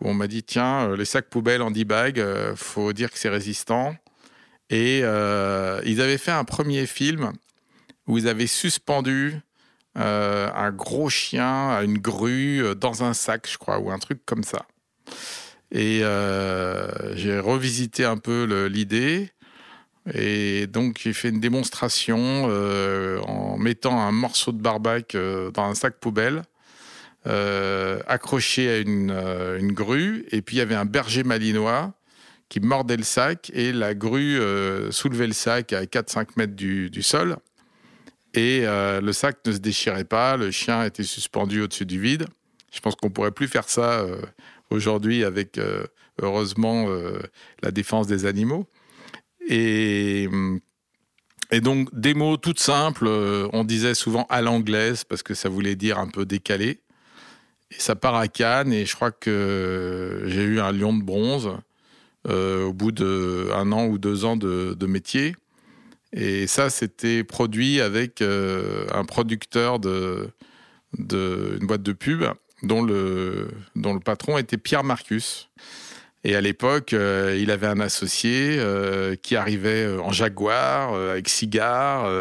où 0.02 0.10
on 0.10 0.14
m'a 0.14 0.28
dit 0.28 0.44
tiens, 0.44 0.90
euh, 0.90 0.98
les 0.98 1.06
sacs 1.06 1.30
poubelles 1.30 1.62
en 1.62 1.72
D-bag, 1.72 2.20
euh, 2.20 2.56
faut 2.56 2.94
dire 2.94 3.12
que 3.12 3.18
c'est 3.18 3.30
résistant. 3.30 3.96
Et 4.70 5.02
euh, 5.04 5.82
ils 5.86 6.02
avaient 6.02 6.18
fait 6.18 6.32
un 6.32 6.44
premier 6.44 6.86
film 6.86 7.34
où 8.08 8.18
ils 8.18 8.28
avaient 8.28 8.48
suspendu 8.48 9.40
un 9.94 10.72
gros 10.72 11.10
chien 11.10 11.70
à 11.70 11.84
une 11.84 11.98
grue 11.98 12.64
dans 12.78 13.04
un 13.04 13.14
sac, 13.14 13.46
je 13.52 13.58
crois, 13.58 13.78
ou 13.78 13.92
un 13.92 14.00
truc 14.00 14.26
comme 14.26 14.44
ça. 14.44 14.66
Et 15.70 16.00
j'ai 17.16 17.40
revisité 17.40 18.06
un 18.06 18.16
peu 18.18 18.46
l'idée. 18.68 19.32
Et 20.14 20.66
donc 20.68 21.02
j'ai 21.04 21.12
fait 21.12 21.28
une 21.28 21.42
démonstration 21.42 22.46
en 22.46 23.58
mettant 23.58 24.00
un 24.00 24.14
morceau 24.14 24.54
de 24.54 24.62
barbac 24.62 25.18
dans 25.54 25.66
un 25.66 25.76
sac 25.76 26.00
poubelle 26.00 26.44
accroché 27.26 28.70
à 28.70 28.74
euh, 28.74 29.60
une, 29.60 29.72
grue, 29.72 30.26
et 30.32 30.42
puis 30.42 30.58
il 30.58 30.60
y 30.60 30.62
avait 30.62 30.76
un 30.76 30.86
berger 30.86 31.24
malinois 31.24 31.94
qui 32.50 32.60
mordait 32.60 32.98
le 32.98 33.04
sac, 33.04 33.52
et 33.54 33.72
la 33.72 33.94
grue 33.94 34.40
euh, 34.40 34.92
soulevait 34.92 35.28
le 35.28 35.34
sac 35.34 35.74
à 35.74 35.84
4-5 35.84 36.30
mètres 36.36 36.56
du, 36.56 37.02
sol, 37.02 37.38
et 38.34 38.62
le 38.66 39.12
sac 39.12 39.38
ne 39.46 39.52
se 39.52 39.58
déchirait 39.60 40.06
pas, 40.06 40.38
le 40.38 40.52
chien 40.52 40.84
était 40.84 41.04
suspendu 41.04 41.62
au-dessus 41.62 41.86
du 41.86 42.00
vide. 42.00 42.26
Je 42.74 42.80
pense 42.80 42.96
qu'on 42.96 43.10
pourrait 43.10 43.32
plus 43.32 43.48
faire 43.48 43.68
ça 43.68 44.06
aujourd'hui 44.70 45.26
avec, 45.26 45.60
heureusement, 46.22 46.88
la 47.62 47.72
défense 47.72 48.08
des 48.08 48.26
animaux. 48.26 48.68
Et... 49.48 50.28
Et 51.54 51.60
donc, 51.60 51.90
des 51.92 52.14
mots 52.14 52.38
toutes 52.38 52.62
simples, 52.62 53.06
on 53.52 53.66
disait 53.66 53.94
souvent 53.94 54.26
à 54.30 54.42
l'anglaise 54.42 55.04
parce 55.04 55.22
que 55.22 55.34
ça 55.34 55.50
voulait 55.50 55.76
dire 55.76 56.00
un 56.00 56.08
peu 56.08 56.26
décalé. 56.26 56.80
Et 57.72 57.80
ça 57.80 57.96
part 57.96 58.16
à 58.16 58.28
Cannes 58.28 58.74
et 58.74 58.86
je 58.86 58.96
crois 58.96 59.12
que 59.12 60.24
j'ai 60.26 60.44
eu 60.44 60.60
un 60.60 60.72
lion 60.72 60.94
de 60.94 61.04
bronze 61.04 61.52
euh, 62.28 62.66
au 62.66 62.74
bout 62.74 62.92
d'un 62.92 63.72
an 63.72 63.88
ou 63.88 63.98
deux 63.98 64.26
ans 64.26 64.36
de, 64.36 64.86
métier. 64.86 65.36
Et 66.14 66.46
ça, 66.48 66.70
c'était 66.70 67.24
produit 67.24 67.80
avec 67.80 68.22
euh, 68.22 68.86
un 68.94 69.06
producteur 69.06 69.80
de, 69.80 70.30
boîte 70.98 71.82
de 71.82 71.94
pub 71.94 72.26
dont 72.64 72.84
le, 72.84 73.48
dont 73.76 73.94
le 73.94 74.02
patron 74.02 74.38
était 74.38 74.58
Pierre 74.58 74.84
Marcus. 74.84 75.50
Et 76.24 76.36
à 76.36 76.42
l'époque, 76.42 76.94
euh, 76.94 77.36
il 77.42 77.50
avait 77.50 77.68
un 77.68 77.80
associé 77.80 78.62
qui 79.24 79.38
arrivait 79.38 79.88
en 79.98 80.12
Jaguar 80.12 80.94
avec 80.94 81.30
cigare 81.30 82.12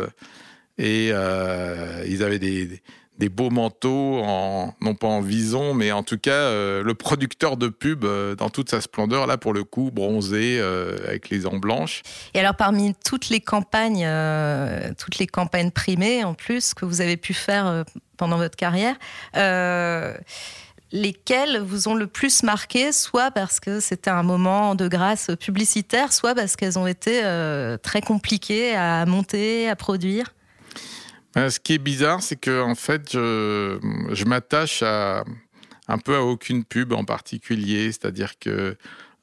et 0.79 1.09
ils 1.09 2.23
avaient 2.23 2.39
des, 2.39 2.81
des 3.21 3.29
beaux 3.29 3.51
manteaux, 3.51 4.25
non 4.81 4.95
pas 4.95 5.07
en 5.07 5.21
vison, 5.21 5.75
mais 5.75 5.93
en 5.93 6.03
tout 6.03 6.19
cas 6.19 6.31
euh, 6.31 6.83
le 6.83 6.95
producteur 6.95 7.59
de 7.59 7.69
pub 7.69 8.05
euh, 8.05 8.35
dans 8.35 8.49
toute 8.49 8.71
sa 8.71 8.81
splendeur, 8.81 9.27
là 9.27 9.37
pour 9.37 9.53
le 9.53 9.63
coup 9.63 9.91
bronzé 9.93 10.57
euh, 10.59 10.97
avec 11.07 11.29
les 11.29 11.41
dents 11.41 11.59
blanches. 11.59 12.03
Et 12.33 12.41
alors 12.41 12.55
parmi 12.57 12.95
toutes 13.05 13.29
les 13.29 13.41
campagnes, 13.41 14.09
toutes 14.97 15.19
les 15.19 15.27
campagnes 15.27 15.71
primées 15.71 16.25
en 16.25 16.33
plus 16.33 16.73
que 16.73 16.87
vous 16.87 17.03
avez 17.03 17.19
pu 17.19 17.35
faire 17.35 17.85
pendant 18.17 18.39
votre 18.39 18.57
carrière, 18.57 18.97
lesquelles 20.93 21.61
vous 21.61 21.89
ont 21.89 21.95
le 21.95 22.07
plus 22.07 22.43
marqué, 22.43 22.91
soit 22.91 23.31
parce 23.31 23.61
que 23.61 23.81
c'était 23.81 24.11
un 24.11 24.23
moment 24.23 24.75
de 24.75 24.89
grâce 24.89 25.31
publicitaire, 25.39 26.15
soit 26.15 26.35
parce 26.35 26.57
qu'elles 26.57 26.79
ont 26.79 26.87
été 26.87 27.23
très 27.83 28.01
compliquées 28.01 28.75
à 28.75 29.05
monter, 29.05 29.69
à 29.69 29.77
produire? 29.77 30.33
Ce 31.37 31.61
qui 31.61 31.75
est 31.75 31.79
bizarre, 31.79 32.23
c'est 32.23 32.37
que 32.37 32.63
en 32.63 32.75
fait, 32.75 33.13
je, 33.13 34.25
m'attache 34.25 34.83
à 34.83 35.25
un 35.89 35.99
peu 35.99 36.15
à 36.15 36.23
aucune 36.23 36.65
pub 36.65 36.93
en 36.93 37.05
particulier, 37.05 37.87
c'est-à-dire 37.87 38.39
que 38.39 38.77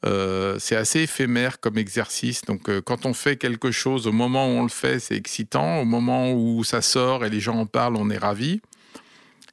euh, 0.06 0.58
c'est 0.60 0.76
assez 0.76 1.02
éphémère 1.02 1.60
comme 1.60 1.78
exercice. 1.78 2.42
Donc, 2.42 2.70
euh, 2.70 2.82
quand 2.82 3.06
on 3.06 3.14
fait 3.14 3.38
quelque 3.38 3.72
chose, 3.72 4.06
au 4.06 4.12
moment 4.12 4.46
où 4.48 4.52
on 4.52 4.64
le 4.64 4.70
fait, 4.70 5.00
c'est 5.00 5.16
excitant. 5.16 5.80
Au 5.80 5.86
moment 5.86 6.32
où 6.32 6.64
ça 6.64 6.82
sort 6.82 7.26
et 7.26 7.30
les 7.30 7.40
gens 7.40 7.58
en 7.58 7.66
parlent, 7.66 7.96
on 7.96 8.10
est 8.10 8.18
ravi. 8.18 8.62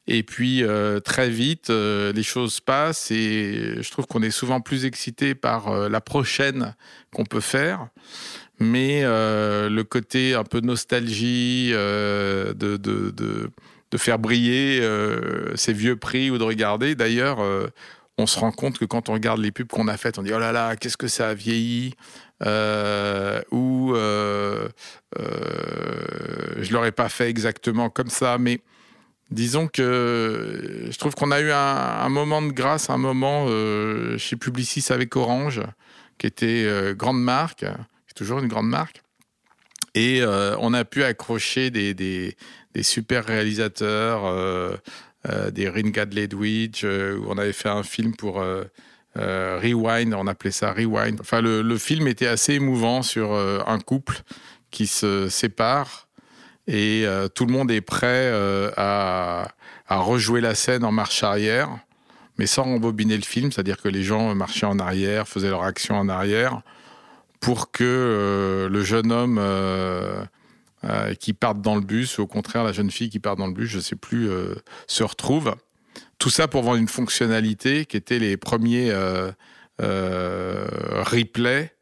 Et 0.06 0.22
puis, 0.22 0.62
très 1.02 1.30
vite, 1.30 1.70
les 1.70 2.22
choses 2.22 2.60
passent 2.60 3.10
et 3.10 3.76
je 3.80 3.90
trouve 3.90 4.06
qu'on 4.06 4.22
est 4.22 4.30
souvent 4.30 4.60
plus 4.60 4.84
excité 4.84 5.34
par 5.34 5.88
la 5.88 6.00
prochaine 6.02 6.74
qu'on 7.10 7.24
peut 7.24 7.40
faire 7.40 7.88
mais 8.58 9.02
euh, 9.04 9.68
le 9.68 9.84
côté 9.84 10.34
un 10.34 10.44
peu 10.44 10.60
nostalgie 10.60 11.70
euh, 11.72 12.54
de, 12.54 12.76
de, 12.76 13.10
de, 13.10 13.50
faire 13.96 14.18
briller 14.18 14.80
euh, 14.82 15.54
ces 15.54 15.72
vieux 15.72 15.94
prix 15.96 16.28
ou 16.30 16.38
de 16.38 16.42
regarder. 16.42 16.96
D'ailleurs, 16.96 17.38
on 18.18 18.26
se 18.26 18.38
rend 18.40 18.50
compte 18.50 18.76
que 18.76 18.84
quand 18.84 19.08
on 19.08 19.12
regarde 19.12 19.40
les 19.40 19.52
pubs 19.52 19.68
qu'on 19.68 19.86
a 19.86 19.96
faites, 19.96 20.18
on 20.18 20.22
dit 20.22 20.32
oh 20.34 20.38
là 20.40 20.50
là, 20.50 20.74
qu'est-ce 20.74 20.96
que 20.96 21.06
ça 21.06 21.28
a 21.28 21.34
vieilli. 21.34 21.94
Ou 22.40 23.94
je 23.94 24.72
l'aurais 26.72 26.92
pas 26.92 27.08
fait 27.08 27.30
exactement 27.30 27.88
comme 27.88 28.10
ça, 28.10 28.36
mais 28.36 28.58
disons 29.30 29.68
que 29.68 30.88
je 30.90 30.98
trouve 30.98 31.14
qu'on 31.14 31.30
a 31.30 31.40
eu 31.40 31.52
un, 31.52 31.56
un, 31.56 32.08
moment 32.08 32.42
de 32.42 32.50
grâce, 32.50 32.90
un 32.90 32.98
moment 32.98 33.46
chez 34.18 34.34
Publicis 34.34 34.92
avec 34.92 35.14
Orange, 35.14 35.62
qui 36.18 36.26
était 36.26 36.94
grande 36.96 37.22
marque 37.22 37.64
toujours 38.14 38.38
une 38.38 38.48
grande 38.48 38.68
marque. 38.68 39.02
Et 39.94 40.22
euh, 40.22 40.56
on 40.58 40.74
a 40.74 40.84
pu 40.84 41.04
accrocher 41.04 41.70
des, 41.70 41.94
des, 41.94 42.34
super 42.82 43.24
réalisateurs, 43.24 44.26
euh, 44.26 44.76
euh, 45.28 45.50
des 45.50 45.68
Ringad 45.68 46.12
Ledwidge, 46.12 46.84
où 46.84 47.26
on 47.28 47.38
avait 47.38 47.52
fait 47.52 47.68
un 47.68 47.84
film 47.84 48.14
pour 48.14 48.44
Rewind, 49.16 50.14
on 50.14 50.26
appelait 50.26 50.50
ça 50.50 50.72
Rewind. 50.72 51.20
Enfin, 51.20 51.40
le, 51.40 51.78
film 51.78 52.08
était 52.08 52.26
assez 52.26 52.54
émouvant 52.54 53.02
sur 53.02 53.32
un 53.32 53.78
couple 53.78 54.22
qui 54.72 54.88
se 54.88 55.28
sépare 55.28 56.08
et 56.66 57.06
tout 57.34 57.46
le 57.46 57.52
monde 57.52 57.70
est 57.70 57.80
prêt 57.80 58.32
à, 58.76 59.48
à, 59.86 59.96
rejouer 59.98 60.40
la 60.40 60.56
scène 60.56 60.82
en 60.82 60.90
marche 60.90 61.22
arrière, 61.22 61.68
mais 62.38 62.46
sans 62.46 62.64
rembobiner 62.64 63.16
le 63.16 63.22
film, 63.22 63.52
c'est-à-dire 63.52 63.80
que 63.80 63.88
les 63.88 64.02
gens 64.02 64.34
marchaient 64.34 64.66
en 64.66 64.80
arrière, 64.80 65.28
faisaient 65.28 65.50
leur 65.50 65.62
action 65.62 65.96
en 65.96 66.08
arrière 66.08 66.62
pour 67.44 67.70
que 67.70 67.84
euh, 67.84 68.68
le 68.70 68.82
jeune 68.82 69.12
homme 69.12 69.36
euh, 69.38 70.24
euh, 70.84 71.12
qui 71.12 71.34
parte 71.34 71.60
dans 71.60 71.74
le 71.74 71.82
bus, 71.82 72.16
ou 72.16 72.22
au 72.22 72.26
contraire 72.26 72.64
la 72.64 72.72
jeune 72.72 72.90
fille 72.90 73.10
qui 73.10 73.18
part 73.18 73.36
dans 73.36 73.46
le 73.46 73.52
bus, 73.52 73.68
je 73.68 73.76
ne 73.76 73.82
sais 73.82 73.96
plus, 73.96 74.30
se 74.86 75.04
retrouve. 75.04 75.54
Tout 76.18 76.30
ça 76.30 76.48
pour 76.48 76.62
vendre 76.62 76.78
une 76.78 76.88
fonctionnalité 76.88 77.84
qui 77.84 77.98
était 77.98 78.18
les 78.18 78.38
premiers 78.38 78.90
replays 79.78 81.74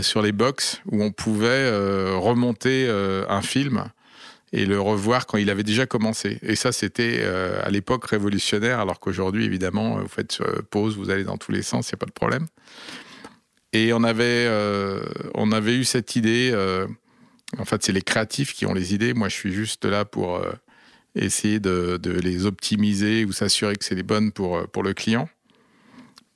sur 0.00 0.22
les 0.22 0.32
box 0.32 0.80
où 0.86 1.02
on 1.02 1.10
pouvait 1.10 1.70
remonter 2.16 2.88
un 3.28 3.42
film 3.42 3.84
et 4.54 4.64
le 4.64 4.80
revoir 4.80 5.26
quand 5.26 5.36
il 5.36 5.50
avait 5.50 5.64
déjà 5.64 5.84
commencé. 5.84 6.38
Et 6.40 6.56
ça, 6.56 6.72
c'était 6.72 7.22
à 7.22 7.68
l'époque 7.68 8.06
révolutionnaire, 8.06 8.80
alors 8.80 9.00
qu'aujourd'hui, 9.00 9.44
évidemment, 9.44 9.98
vous 9.98 10.08
faites 10.08 10.42
pause, 10.70 10.96
vous 10.96 11.10
allez 11.10 11.24
dans 11.24 11.36
tous 11.36 11.52
les 11.52 11.62
sens, 11.62 11.90
il 11.90 11.94
n'y 11.94 11.98
a 11.98 12.00
pas 12.00 12.06
de 12.06 12.12
problème. 12.12 12.46
Et 13.72 13.92
on 13.92 14.02
avait, 14.02 14.46
euh, 14.48 15.02
on 15.34 15.52
avait 15.52 15.76
eu 15.76 15.84
cette 15.84 16.16
idée. 16.16 16.50
Euh, 16.52 16.86
en 17.58 17.64
fait, 17.64 17.82
c'est 17.84 17.92
les 17.92 18.02
créatifs 18.02 18.54
qui 18.54 18.66
ont 18.66 18.74
les 18.74 18.94
idées. 18.94 19.14
Moi, 19.14 19.28
je 19.28 19.34
suis 19.34 19.52
juste 19.52 19.84
là 19.84 20.04
pour 20.04 20.36
euh, 20.36 20.52
essayer 21.14 21.60
de, 21.60 22.00
les 22.22 22.46
optimiser 22.46 23.24
ou 23.24 23.32
s'assurer 23.32 23.76
que 23.76 23.84
c'est 23.84 23.94
les 23.94 24.02
bonnes 24.02 24.32
pour, 24.32 24.66
pour 24.68 24.82
le 24.82 24.94
client. 24.94 25.28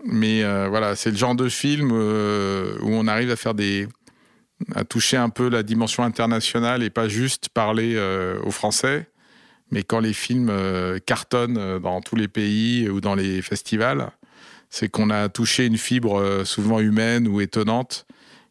Mais 0.04 0.42
voilà, 0.68 0.96
c'est 0.96 1.12
le 1.12 1.16
genre 1.16 1.36
de 1.36 1.48
film 1.48 1.92
où 1.92 2.88
on 2.88 3.06
arrive 3.06 3.30
à 3.30 3.36
faire 3.36 3.54
des, 3.54 3.86
à 4.74 4.82
toucher 4.82 5.16
un 5.16 5.28
peu 5.28 5.48
la 5.48 5.62
dimension 5.62 6.02
internationale 6.02 6.82
et 6.82 6.90
pas 6.90 7.06
juste 7.06 7.50
parler 7.50 7.96
aux 8.42 8.50
Français. 8.50 9.06
Mais 9.70 9.84
quand 9.84 10.00
les 10.00 10.12
films 10.12 10.50
cartonnent 11.06 11.78
dans 11.78 12.00
tous 12.00 12.16
les 12.16 12.26
pays 12.26 12.88
ou 12.88 13.00
dans 13.00 13.14
les 13.14 13.42
festivals, 13.42 14.10
c'est 14.72 14.88
qu'on 14.88 15.10
a 15.10 15.28
touché 15.28 15.66
une 15.66 15.76
fibre 15.76 16.18
euh, 16.18 16.44
souvent 16.46 16.80
humaine 16.80 17.28
ou 17.28 17.42
étonnante 17.42 18.06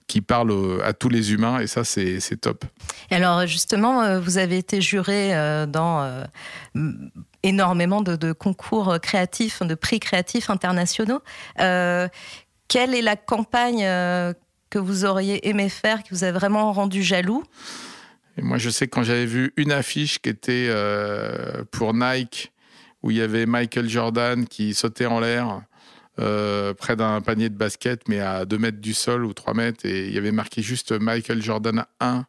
qui 0.05 0.21
parle 0.21 0.53
à 0.83 0.93
tous 0.93 1.09
les 1.09 1.33
humains 1.33 1.59
et 1.59 1.67
ça 1.67 1.83
c'est 1.83 2.19
top. 2.39 2.65
Et 3.09 3.15
alors 3.15 3.47
justement, 3.47 4.03
euh, 4.03 4.19
vous 4.19 4.37
avez 4.37 4.57
été 4.57 4.81
juré 4.81 5.33
euh, 5.33 5.65
dans 5.65 6.25
énormément 7.43 8.01
de, 8.01 8.33
concours 8.33 8.99
créatifs, 9.01 9.63
de 9.63 9.73
prix 9.73 9.99
créatifs 9.99 10.49
internationaux. 10.49 11.21
quelle 11.55 12.93
est 12.93 13.01
la 13.01 13.15
campagne 13.15 13.83
que 14.69 14.79
vous 14.79 15.05
auriez 15.05 15.47
aimé 15.47 15.69
faire, 15.69 16.03
qui 16.03 16.09
vous 16.11 16.23
a 16.25 16.31
vraiment 16.31 16.71
rendu 16.73 17.03
jaloux? 17.03 17.43
Et 18.37 18.41
moi, 18.41 18.57
je 18.57 18.69
sais 18.69 18.87
que 18.87 18.91
quand 18.93 19.03
j'avais 19.03 19.25
vu 19.25 19.53
une 19.55 19.71
affiche 19.71 20.19
qui 20.19 20.29
était 20.29 20.69
pour 21.71 21.93
Nike, 21.93 22.51
où 23.01 23.11
il 23.11 23.17
y 23.17 23.21
avait 23.21 23.45
Michael 23.45 23.87
Jordan 23.87 24.45
qui 24.45 24.73
sautait 24.73 25.05
en 25.05 25.21
l'air 25.21 25.61
près 26.17 26.95
d'un 26.95 27.21
panier 27.21 27.49
de 27.49 27.55
basket, 27.55 28.07
mais 28.07 28.19
à 28.19 28.45
2 28.45 28.57
mètres 28.57 28.81
du 28.81 28.93
sol 28.93 29.25
ou 29.25 29.33
3 29.33 29.53
mètres, 29.53 29.85
et 29.85 30.07
il 30.07 30.13
y 30.13 30.17
avait 30.17 30.31
marqué 30.31 30.61
juste 30.61 30.91
Michael 30.91 31.41
Jordan 31.41 31.85
1, 31.99 32.25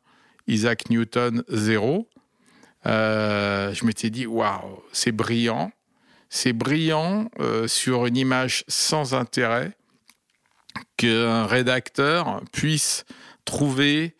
Isaac 0.47 0.89
Newton 0.91 1.45
0. 1.49 2.09
je 2.85 3.85
m'étais 3.85 4.11
dit, 4.11 4.27
waouh, 4.27 4.83
c'est 4.93 5.13
brillant. 5.13 5.73
C'est 6.31 6.55
brillant 6.55 7.31
sur 7.67 8.07
une 8.07 8.17
image 8.17 8.65
sans 8.69 9.15
intérêt 9.15 9.73
qu'un 10.97 11.47
rédacteur 11.47 12.43
puisse 12.53 13.05
trouver 13.45 14.15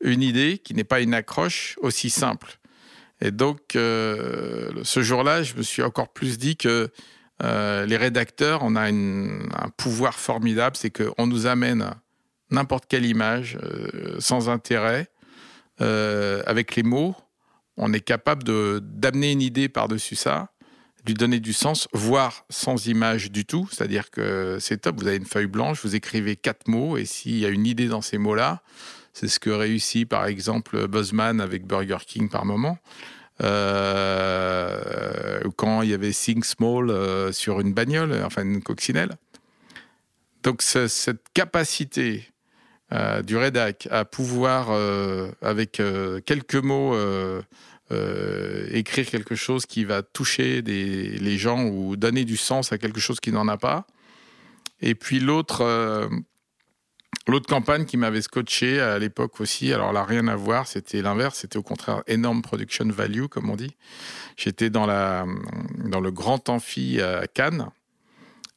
une 0.00 0.22
idée 0.22 0.58
qui 0.58 0.74
n'est 0.74 0.84
pas 0.84 1.00
une 1.00 1.14
accroche 1.14 1.76
aussi 1.82 2.10
simple. 2.10 2.58
Et 3.20 3.30
donc, 3.30 3.74
euh, 3.74 4.70
ce 4.84 5.02
jour-là, 5.02 5.42
je 5.42 5.54
me 5.54 5.62
suis 5.62 5.82
encore 5.82 6.08
plus 6.12 6.38
dit 6.38 6.56
que 6.56 6.90
euh, 7.42 7.86
les 7.86 7.96
rédacteurs, 7.96 8.60
on 8.62 8.76
a 8.76 8.82
un 8.82 9.68
pouvoir 9.76 10.14
formidable, 10.14 10.76
c'est 10.76 10.90
qu'on 10.90 11.26
nous 11.26 11.46
amène 11.46 11.90
n'importe 12.50 12.86
quelle 12.88 13.04
image 13.04 13.58
euh, 13.62 14.16
sans 14.18 14.48
intérêt, 14.48 15.08
avec 15.80 16.74
les 16.74 16.82
mots, 16.82 17.14
on 17.76 17.92
est 17.92 18.00
capable 18.00 18.42
d'amener 18.80 19.30
une 19.30 19.42
idée 19.42 19.68
par-dessus 19.68 20.16
ça 20.16 20.50
lui 21.08 21.14
donner 21.14 21.40
du 21.40 21.52
sens, 21.52 21.88
voire 21.92 22.44
sans 22.50 22.86
image 22.86 23.32
du 23.32 23.44
tout. 23.44 23.66
C'est-à-dire 23.70 24.10
que 24.10 24.58
c'est 24.60 24.82
top, 24.82 25.00
vous 25.00 25.06
avez 25.06 25.16
une 25.16 25.24
feuille 25.24 25.46
blanche, 25.46 25.82
vous 25.82 25.96
écrivez 25.96 26.36
quatre 26.36 26.68
mots, 26.68 26.96
et 26.96 27.06
s'il 27.06 27.38
y 27.38 27.46
a 27.46 27.48
une 27.48 27.66
idée 27.66 27.88
dans 27.88 28.02
ces 28.02 28.18
mots-là, 28.18 28.62
c'est 29.14 29.28
ce 29.28 29.40
que 29.40 29.50
réussit 29.50 30.08
par 30.08 30.26
exemple 30.26 30.86
Buzzman 30.86 31.40
avec 31.40 31.66
Burger 31.66 31.98
King 32.06 32.28
par 32.28 32.44
moment. 32.44 32.78
Euh, 33.42 35.40
quand 35.56 35.82
il 35.82 35.90
y 35.90 35.94
avait 35.94 36.12
Think 36.12 36.44
Small 36.44 36.90
euh, 36.90 37.32
sur 37.32 37.60
une 37.60 37.72
bagnole, 37.72 38.20
enfin 38.24 38.42
une 38.42 38.62
coccinelle. 38.62 39.12
Donc 40.42 40.62
cette 40.62 41.24
capacité 41.34 42.28
euh, 42.92 43.22
du 43.22 43.36
rédac 43.36 43.88
à 43.90 44.04
pouvoir, 44.04 44.70
avec 45.42 45.82
quelques 46.24 46.54
mots, 46.54 46.94
euh, 47.90 48.68
écrire 48.70 49.06
quelque 49.06 49.34
chose 49.34 49.64
qui 49.64 49.84
va 49.84 50.02
toucher 50.02 50.60
les 50.60 51.38
gens 51.38 51.64
ou 51.64 51.96
donner 51.96 52.26
du 52.26 52.36
sens 52.36 52.70
à 52.70 52.76
quelque 52.76 53.00
chose 53.00 53.18
qui 53.18 53.32
n'en 53.32 53.48
a 53.48 53.56
pas. 53.56 53.86
Et 54.82 54.94
puis 54.94 55.20
l'autre, 55.20 55.62
euh, 55.62 56.08
l'autre 57.32 57.46
campagne 57.46 57.84
qui 57.84 57.96
m'avait 57.96 58.22
scotché 58.22 58.80
à 58.80 58.98
l'époque 58.98 59.40
aussi, 59.40 59.72
alors 59.72 59.92
là 59.92 60.04
rien 60.04 60.28
à 60.28 60.36
voir, 60.36 60.66
c'était 60.66 61.02
l'inverse, 61.02 61.38
c'était 61.40 61.58
au 61.58 61.62
contraire 61.62 62.02
énorme 62.06 62.42
production 62.42 62.86
value 62.88 63.26
comme 63.26 63.50
on 63.50 63.56
dit. 63.56 63.76
J'étais 64.36 64.70
dans 64.70 64.86
le 64.86 66.10
grand 66.10 66.48
amphi 66.48 67.00
à 67.00 67.26
Cannes. 67.26 67.68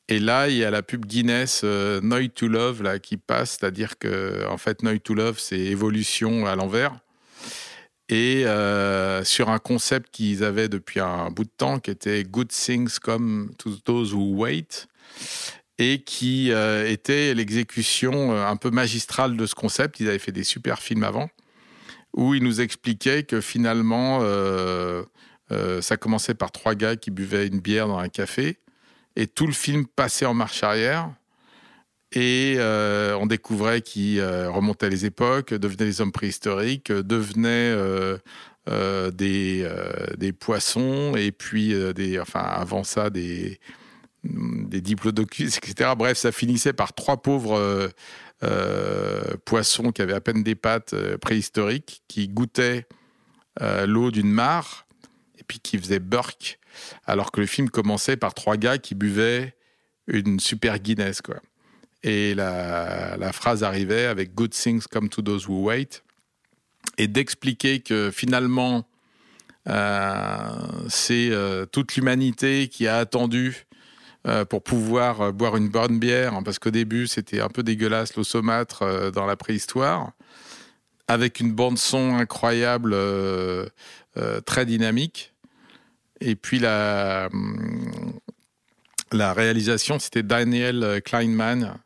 Et 0.08 0.20
là, 0.20 0.50
il 0.50 0.58
y 0.58 0.66
a 0.66 0.72
la 0.72 0.84
pub 0.84 1.06
Guinness 1.06 1.62
euh, 1.64 2.02
Noy 2.02 2.30
to 2.30 2.50
Love 2.50 3.00
qui 3.00 3.16
passe, 3.16 3.52
c'est-à-dire 3.52 3.98
que 3.98 4.46
en 4.50 4.58
fait, 4.58 4.84
Noy 4.84 5.00
to 5.00 5.14
Love, 5.14 5.40
c'est 5.40 5.58
évolution 5.58 6.46
à 6.46 6.56
l'envers 6.58 7.00
et 8.12 8.46
euh, 8.46 9.24
sur 9.24 9.50
un 9.50 9.58
concept 9.58 10.10
qu'ils 10.12 10.44
avaient 10.44 10.68
depuis 10.68 11.00
un 11.00 11.32
bout 11.32 11.46
de 11.46 11.52
temps 11.56 11.80
qui 11.80 11.92
était 11.92 12.24
Good 12.26 12.50
Things 12.50 13.00
Come 13.02 13.52
to 13.58 13.72
Those 13.78 14.14
Who 14.14 14.36
Wait 14.36 14.88
et 15.82 16.00
qui 16.04 16.52
euh, 16.52 16.88
était 16.88 17.34
l'exécution 17.34 18.34
euh, 18.34 18.46
un 18.46 18.56
peu 18.56 18.70
magistrale 18.70 19.36
de 19.36 19.46
ce 19.46 19.56
concept. 19.56 20.00
Ils 20.00 20.08
avaient 20.08 20.20
fait 20.20 20.32
des 20.32 20.44
super 20.44 20.80
films 20.80 21.04
avant 21.04 21.30
où 22.14 22.36
ils 22.36 22.44
nous 22.44 22.60
expliquaient 22.60 23.24
que 23.24 23.40
finalement 23.40 24.20
ça 25.80 25.96
commençait 25.96 26.34
par 26.34 26.52
trois 26.52 26.76
gars 26.76 26.98
qui 26.98 27.10
buvaient 27.10 27.48
une 27.48 27.62
bière 27.62 27.88
dans 27.88 28.00
un 28.00 28.10
café 28.10 28.60
et 29.16 29.28
tout 29.28 29.48
le 29.48 29.54
film 29.54 29.86
passait 29.86 30.26
en 30.26 30.34
marche 30.34 30.62
arrière 30.62 31.10
et 32.14 32.56
euh, 32.58 33.16
on 33.20 33.26
découvrait 33.26 33.82
qu'ils 33.82 34.20
euh, 34.20 34.50
remontaient 34.50 34.90
les 34.90 35.06
époques, 35.06 35.54
devenaient 35.54 35.86
des 35.86 36.02
hommes 36.02 36.12
préhistoriques, 36.12 36.92
devenaient 36.92 37.74
euh, 38.68 39.12
des, 39.12 40.34
poissons, 40.38 41.14
et 41.16 41.32
puis, 41.32 41.74
enfin, 42.20 42.42
avant 42.42 42.84
ça, 42.84 43.10
des, 43.10 43.60
des 44.24 44.82
diplodocus, 44.82 45.58
etc. 45.58 45.92
Bref, 45.98 46.18
ça 46.18 46.32
finissait 46.32 46.74
par 46.74 46.94
trois 46.94 47.22
pauvres 47.22 47.90
poissons 49.46 49.92
qui 49.92 50.02
avaient 50.02 50.14
à 50.14 50.22
peine 50.22 50.44
des 50.44 50.56
pattes 50.56 50.96
préhistoriques, 51.18 52.04
qui 52.08 52.28
goûtaient 52.28 52.88
l'eau 53.60 54.12
d'une 54.12 54.32
mare, 54.32 54.86
et 55.40 55.44
puis 55.44 55.60
qui 55.60 55.78
faisaient 55.78 56.00
burk, 56.00 56.60
alors 57.06 57.32
que 57.32 57.42
le 57.42 57.48
film 57.48 57.70
commençait 57.70 58.18
par 58.18 58.34
trois 58.34 58.58
gars 58.58 58.78
qui 58.78 58.96
buvaient 58.96 59.56
une 60.08 60.40
super 60.40 60.80
Guinness, 60.80 61.22
quoi. 61.22 61.38
Et 62.04 62.34
la, 62.34 63.32
phrase 63.34 63.64
arrivait 63.64 64.06
avec 64.06 64.34
Good 64.34 64.52
things 64.52 64.84
come 64.90 65.10
to 65.10 65.22
those 65.22 65.48
who 65.48 65.64
wait. 65.64 66.04
Et 66.98 67.08
d'expliquer 67.08 67.80
que 67.80 68.10
finalement, 68.12 68.88
euh, 69.68 70.50
c'est 70.90 71.30
euh, 71.32 71.66
toute 71.66 71.96
l'humanité 71.96 72.68
qui 72.68 72.88
a 72.88 72.98
attendu 72.98 73.68
euh, 74.28 74.46
pour 74.46 74.64
pouvoir 74.64 75.34
boire 75.34 75.58
une 75.58 75.70
bonne 75.70 76.00
bière, 76.00 76.34
hein, 76.34 76.44
parce 76.44 76.60
qu'au 76.60 76.72
début, 76.72 77.08
c'était 77.08 77.42
un 77.42 77.50
peu 77.50 77.64
dégueulasse 77.64 78.16
l'eau 78.16 78.24
saumâtre 78.24 79.12
dans 79.12 79.26
la 79.26 79.36
préhistoire, 79.36 80.12
avec 81.08 81.40
une 81.40 81.52
bande-son 81.52 82.16
incroyable, 82.16 82.96
très 84.46 84.66
dynamique. 84.66 85.34
Et 86.22 86.36
puis 86.36 86.60
la, 86.60 87.30
la 89.12 89.34
réalisation, 89.34 90.00
c'était 90.00 90.24
Daniel 90.24 91.02
Kleinman, 91.04 91.80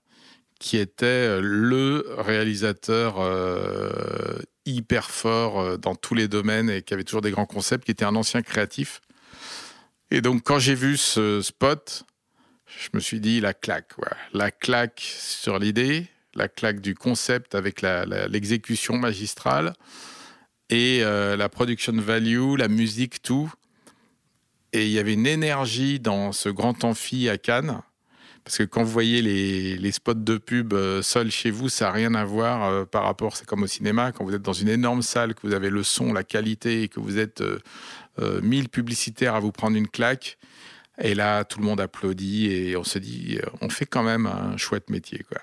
qui 0.59 0.77
était 0.77 1.05
euh, 1.05 1.41
le 1.41 2.05
réalisateur 2.17 3.19
euh, 3.19 4.39
hyper 4.65 5.09
fort 5.09 5.59
euh, 5.59 5.77
dans 5.77 5.95
tous 5.95 6.15
les 6.15 6.27
domaines 6.27 6.69
et 6.69 6.81
qui 6.81 6.93
avait 6.93 7.03
toujours 7.03 7.21
des 7.21 7.31
grands 7.31 7.45
concepts, 7.45 7.85
qui 7.85 7.91
était 7.91 8.05
un 8.05 8.15
ancien 8.15 8.41
créatif. 8.41 9.01
Et 10.11 10.21
donc, 10.21 10.43
quand 10.43 10.59
j'ai 10.59 10.75
vu 10.75 10.97
ce 10.97 11.41
spot, 11.41 12.05
je 12.77 12.89
me 12.93 12.99
suis 12.99 13.19
dit 13.19 13.39
la 13.41 13.53
claque, 13.53 13.91
la 14.33 14.51
claque 14.51 15.01
sur 15.01 15.59
l'idée, 15.59 16.07
la 16.33 16.47
claque 16.47 16.81
du 16.81 16.95
concept 16.95 17.55
avec 17.55 17.81
l'exécution 17.81 18.97
magistrale 18.97 19.73
et 20.69 21.01
la 21.01 21.49
production 21.49 21.93
value, 21.93 22.55
la 22.57 22.67
musique, 22.67 23.21
tout. 23.21 23.51
Et 24.73 24.85
il 24.85 24.91
y 24.91 24.99
avait 24.99 25.13
une 25.13 25.27
énergie 25.27 25.99
dans 25.99 26.33
ce 26.33 26.49
grand 26.49 26.83
amphi 26.83 27.29
à 27.29 27.37
Cannes 27.37 27.81
parce 28.45 28.59
que 28.59 28.63
quand 28.63 28.83
vous 28.83 28.91
voyez 28.91 29.23
les, 29.23 29.91
spots 29.91 30.13
de 30.13 30.37
pub 30.37 30.73
euh, 30.73 31.01
seuls 31.01 31.31
chez 31.31 31.49
vous, 31.49 31.67
ça 31.67 31.85
n'a 31.85 31.91
rien 31.91 32.13
à 32.13 32.23
voir 32.23 32.65
euh, 32.65 32.85
par 32.85 33.03
rapport, 33.03 33.35
c'est 33.35 33.47
comme 33.47 33.63
au 33.63 33.67
cinéma, 33.67 34.11
quand 34.11 34.23
vous 34.23 34.35
êtes 34.35 34.43
dans 34.43 34.53
une 34.53 34.69
énorme 34.69 35.01
salle, 35.01 35.33
que 35.33 35.47
vous 35.47 35.55
avez 35.55 35.71
le 35.71 35.81
son, 35.81 36.13
la 36.13 36.23
qualité, 36.23 36.83
et 36.83 36.87
que 36.87 36.99
vous 36.99 37.17
êtes 37.17 37.41
euh, 37.41 38.41
mille 38.41 38.69
publicitaires 38.69 39.33
à 39.33 39.39
vous 39.39 39.51
prendre 39.51 39.75
une 39.75 39.87
claque. 39.87 40.37
Et 41.01 41.13
là, 41.13 41.43
tout 41.43 41.59
le 41.59 41.65
monde 41.65 41.81
applaudit 41.81 42.47
et 42.47 42.77
on 42.77 42.83
se 42.83 42.99
dit, 42.99 43.37
on 43.61 43.69
fait 43.69 43.85
quand 43.85 44.03
même 44.03 44.27
un 44.27 44.55
chouette 44.57 44.89
métier. 44.89 45.25
Quoi. 45.27 45.41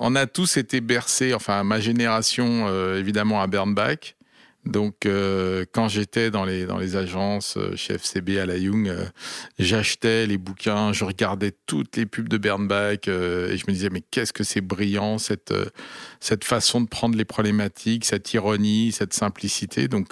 on 0.00 0.14
a 0.16 0.26
tous 0.26 0.56
été 0.56 0.80
bercés, 0.80 1.34
enfin 1.34 1.62
ma 1.62 1.78
génération 1.78 2.68
évidemment 2.94 3.40
à 3.40 3.46
Bernbach, 3.46 4.16
donc, 4.66 5.06
euh, 5.06 5.64
quand 5.72 5.86
j'étais 5.88 6.32
dans 6.32 6.44
les, 6.44 6.66
dans 6.66 6.76
les 6.76 6.96
agences 6.96 7.56
euh, 7.56 7.76
chez 7.76 7.94
FCB 7.94 8.38
à 8.38 8.46
la 8.46 8.56
Young, 8.56 8.88
euh, 8.88 9.06
j'achetais 9.60 10.26
les 10.26 10.38
bouquins, 10.38 10.92
je 10.92 11.04
regardais 11.04 11.52
toutes 11.66 11.96
les 11.96 12.04
pubs 12.04 12.28
de 12.28 12.36
Bernbach 12.36 13.06
et 13.06 13.56
je 13.56 13.64
me 13.68 13.72
disais, 13.72 13.90
mais 13.90 14.02
qu'est-ce 14.10 14.32
que 14.32 14.42
c'est 14.42 14.60
brillant, 14.60 15.18
cette, 15.18 15.54
cette 16.18 16.44
façon 16.44 16.80
de 16.80 16.88
prendre 16.88 17.16
les 17.16 17.24
problématiques, 17.24 18.04
cette 18.04 18.34
ironie, 18.34 18.90
cette 18.90 19.14
simplicité. 19.14 19.86
Donc, 19.86 20.08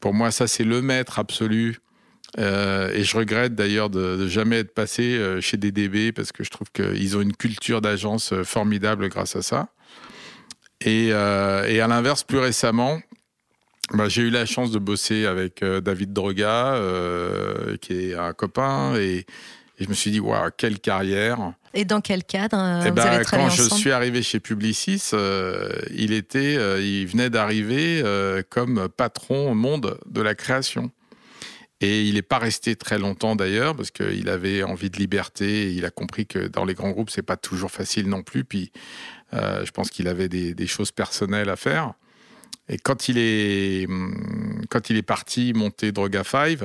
pour 0.00 0.12
moi, 0.12 0.32
ça, 0.32 0.48
c'est 0.48 0.64
le 0.64 0.82
maître 0.82 1.20
absolu. 1.20 1.78
Et 2.38 3.04
je 3.04 3.16
regrette 3.16 3.54
d'ailleurs 3.54 3.90
de, 3.90 4.16
de, 4.16 4.28
jamais 4.28 4.58
être 4.58 4.74
passé 4.74 5.20
chez 5.40 5.56
DDB 5.56 6.12
parce 6.12 6.32
que 6.32 6.42
je 6.42 6.50
trouve 6.50 6.70
qu'ils 6.72 7.16
ont 7.16 7.20
une 7.20 7.34
culture 7.36 7.80
d'agence 7.80 8.34
formidable 8.42 9.08
grâce 9.08 9.36
à 9.36 9.42
ça. 9.42 9.68
Et, 10.80 11.08
et 11.08 11.12
à 11.12 11.86
l'inverse, 11.86 12.24
plus 12.24 12.38
récemment, 12.38 13.00
bah, 13.92 14.08
j'ai 14.08 14.22
eu 14.22 14.30
la 14.30 14.46
chance 14.46 14.70
de 14.70 14.78
bosser 14.78 15.26
avec 15.26 15.62
euh, 15.62 15.80
David 15.80 16.12
Droga, 16.12 16.74
euh, 16.74 17.76
qui 17.76 17.92
est 17.92 18.14
un 18.14 18.32
copain, 18.32 18.94
et, 18.96 19.26
je 19.78 19.88
me 19.88 19.94
suis 19.94 20.12
dit, 20.12 20.20
waouh, 20.20 20.50
quelle 20.56 20.78
carrière! 20.78 21.52
Et 21.74 21.84
dans 21.84 22.00
quel 22.00 22.22
cadre 22.22 22.56
euh, 22.56 22.84
eh 22.86 22.92
ben, 22.92 23.22
Quand 23.24 23.50
je 23.50 23.64
suis 23.64 23.90
arrivé 23.90 24.22
chez 24.22 24.38
Publicis, 24.38 25.10
il, 25.90 26.12
était, 26.12 26.54
il 26.80 27.06
venait 27.06 27.28
d'arriver 27.28 28.04
comme 28.50 28.88
patron 28.96 29.50
au 29.50 29.54
monde 29.54 29.98
de 30.06 30.22
la 30.22 30.36
création. 30.36 30.92
Et 31.84 32.02
il 32.04 32.14
n'est 32.14 32.22
pas 32.22 32.38
resté 32.38 32.76
très 32.76 32.98
longtemps 32.98 33.36
d'ailleurs, 33.36 33.76
parce 33.76 33.90
qu'il 33.90 34.28
avait 34.28 34.62
envie 34.62 34.88
de 34.88 34.96
liberté, 34.96 35.72
il 35.72 35.84
a 35.84 35.90
compris 35.90 36.26
que 36.26 36.46
dans 36.48 36.64
les 36.64 36.72
grands 36.74 36.90
groupes, 36.90 37.10
c'est 37.10 37.22
pas 37.22 37.36
toujours 37.36 37.70
facile 37.70 38.08
non 38.08 38.22
plus. 38.22 38.44
Puis 38.44 38.72
je 39.32 39.70
pense 39.72 39.90
qu'il 39.90 40.08
avait 40.08 40.28
des, 40.28 40.66
choses 40.66 40.92
personnelles 40.92 41.50
à 41.50 41.56
faire. 41.56 41.94
Et 42.68 42.78
quand 42.78 43.08
il 43.08 43.18
est, 43.18 43.86
quand 44.70 44.88
il 44.88 44.96
est 44.96 45.02
parti 45.02 45.52
monter 45.52 45.92
Droga 45.92 46.24
5, 46.24 46.60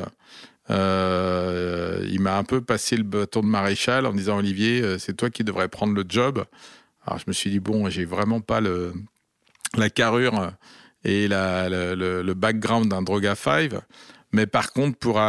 euh, 0.70 2.06
il 2.10 2.22
m'a 2.22 2.38
un 2.38 2.44
peu 2.44 2.62
passé 2.62 2.96
le 2.96 3.04
bâton 3.04 3.42
de 3.42 3.48
maréchal 3.48 4.06
en 4.06 4.14
disant 4.14 4.38
Olivier, 4.38 4.82
euh, 4.82 4.98
c'est 5.00 5.14
toi 5.14 5.30
qui 5.30 5.44
devrais 5.44 5.68
prendre 5.68 5.94
le 5.94 6.06
job. 6.08 6.46
Alors 7.06 7.20
je 7.20 7.26
me 7.28 7.34
suis 7.34 7.50
dit 7.50 7.60
bon, 7.60 7.90
j'ai 7.90 8.06
vraiment 8.06 8.40
pas 8.40 8.62
le, 8.62 8.94
la 9.76 9.90
carrure 9.90 10.52
et 11.04 11.28
le, 11.28 12.34
background 12.34 12.90
d'un 12.90 13.02
Droga 13.02 13.36
5. 13.36 13.72
Mais 14.32 14.46
par 14.46 14.74
contre, 14.74 14.98
pour, 14.98 15.22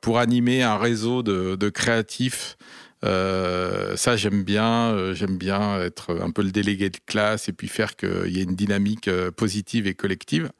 pour 0.00 0.18
animer 0.18 0.62
un 0.62 0.78
réseau 0.78 1.22
de, 1.22 1.54
de 1.56 1.68
créatifs, 1.68 2.56
euh, 3.04 3.96
ça 3.96 4.16
j'aime 4.16 4.42
bien. 4.42 4.90
Euh, 4.90 5.14
j'aime 5.14 5.36
bien 5.36 5.80
être 5.80 6.18
un 6.20 6.30
peu 6.30 6.42
le 6.42 6.50
délégué 6.50 6.90
de 6.90 6.98
classe 7.06 7.48
et 7.48 7.52
puis 7.52 7.68
faire 7.68 7.96
qu'il 7.96 8.28
y 8.28 8.40
ait 8.40 8.44
une 8.44 8.56
dynamique 8.56 9.08
euh, 9.08 9.30
positive 9.30 9.86
et 9.86 9.94
collective. 9.94 10.50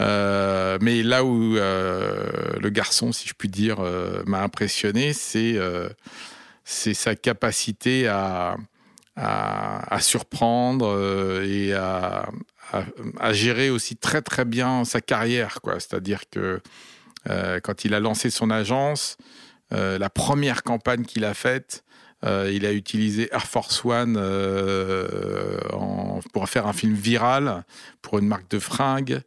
Euh, 0.00 0.78
mais 0.80 1.02
là 1.02 1.24
où 1.24 1.56
euh, 1.56 2.26
le 2.60 2.70
garçon, 2.70 3.12
si 3.12 3.28
je 3.28 3.34
puis 3.34 3.48
dire, 3.48 3.80
euh, 3.80 4.22
m'a 4.26 4.42
impressionné, 4.42 5.12
c'est 5.12 5.58
sa 6.64 7.14
capacité 7.14 8.08
à, 8.08 8.56
à, 9.16 9.94
à 9.94 10.00
surprendre 10.00 11.42
et 11.44 11.74
à, 11.74 12.30
à, 12.72 12.84
à, 13.20 13.32
gérer 13.34 13.68
aussi 13.68 13.96
très 13.96 14.22
très 14.22 14.46
bien 14.46 14.84
sa 14.84 15.02
carrière. 15.02 15.58
C'est-à-dire 15.78 16.22
que 16.30 16.60
quand 17.26 17.84
il 17.84 17.94
a 17.94 18.00
lancé 18.00 18.30
son 18.30 18.50
agence, 18.50 19.16
la 19.70 20.10
première 20.10 20.62
campagne 20.62 21.04
qu'il 21.04 21.24
a 21.24 21.34
faite, 21.34 21.84
euh, 22.24 22.50
il 22.52 22.64
a 22.66 22.72
utilisé 22.72 23.28
Air 23.32 23.46
Force 23.46 23.84
One 23.84 24.16
euh, 24.16 25.58
pour 26.32 26.48
faire 26.48 26.66
un 26.66 26.72
film 26.72 26.94
viral 26.94 27.64
pour 28.00 28.18
une 28.18 28.26
marque 28.26 28.48
de 28.50 28.58
fringues. 28.58 29.20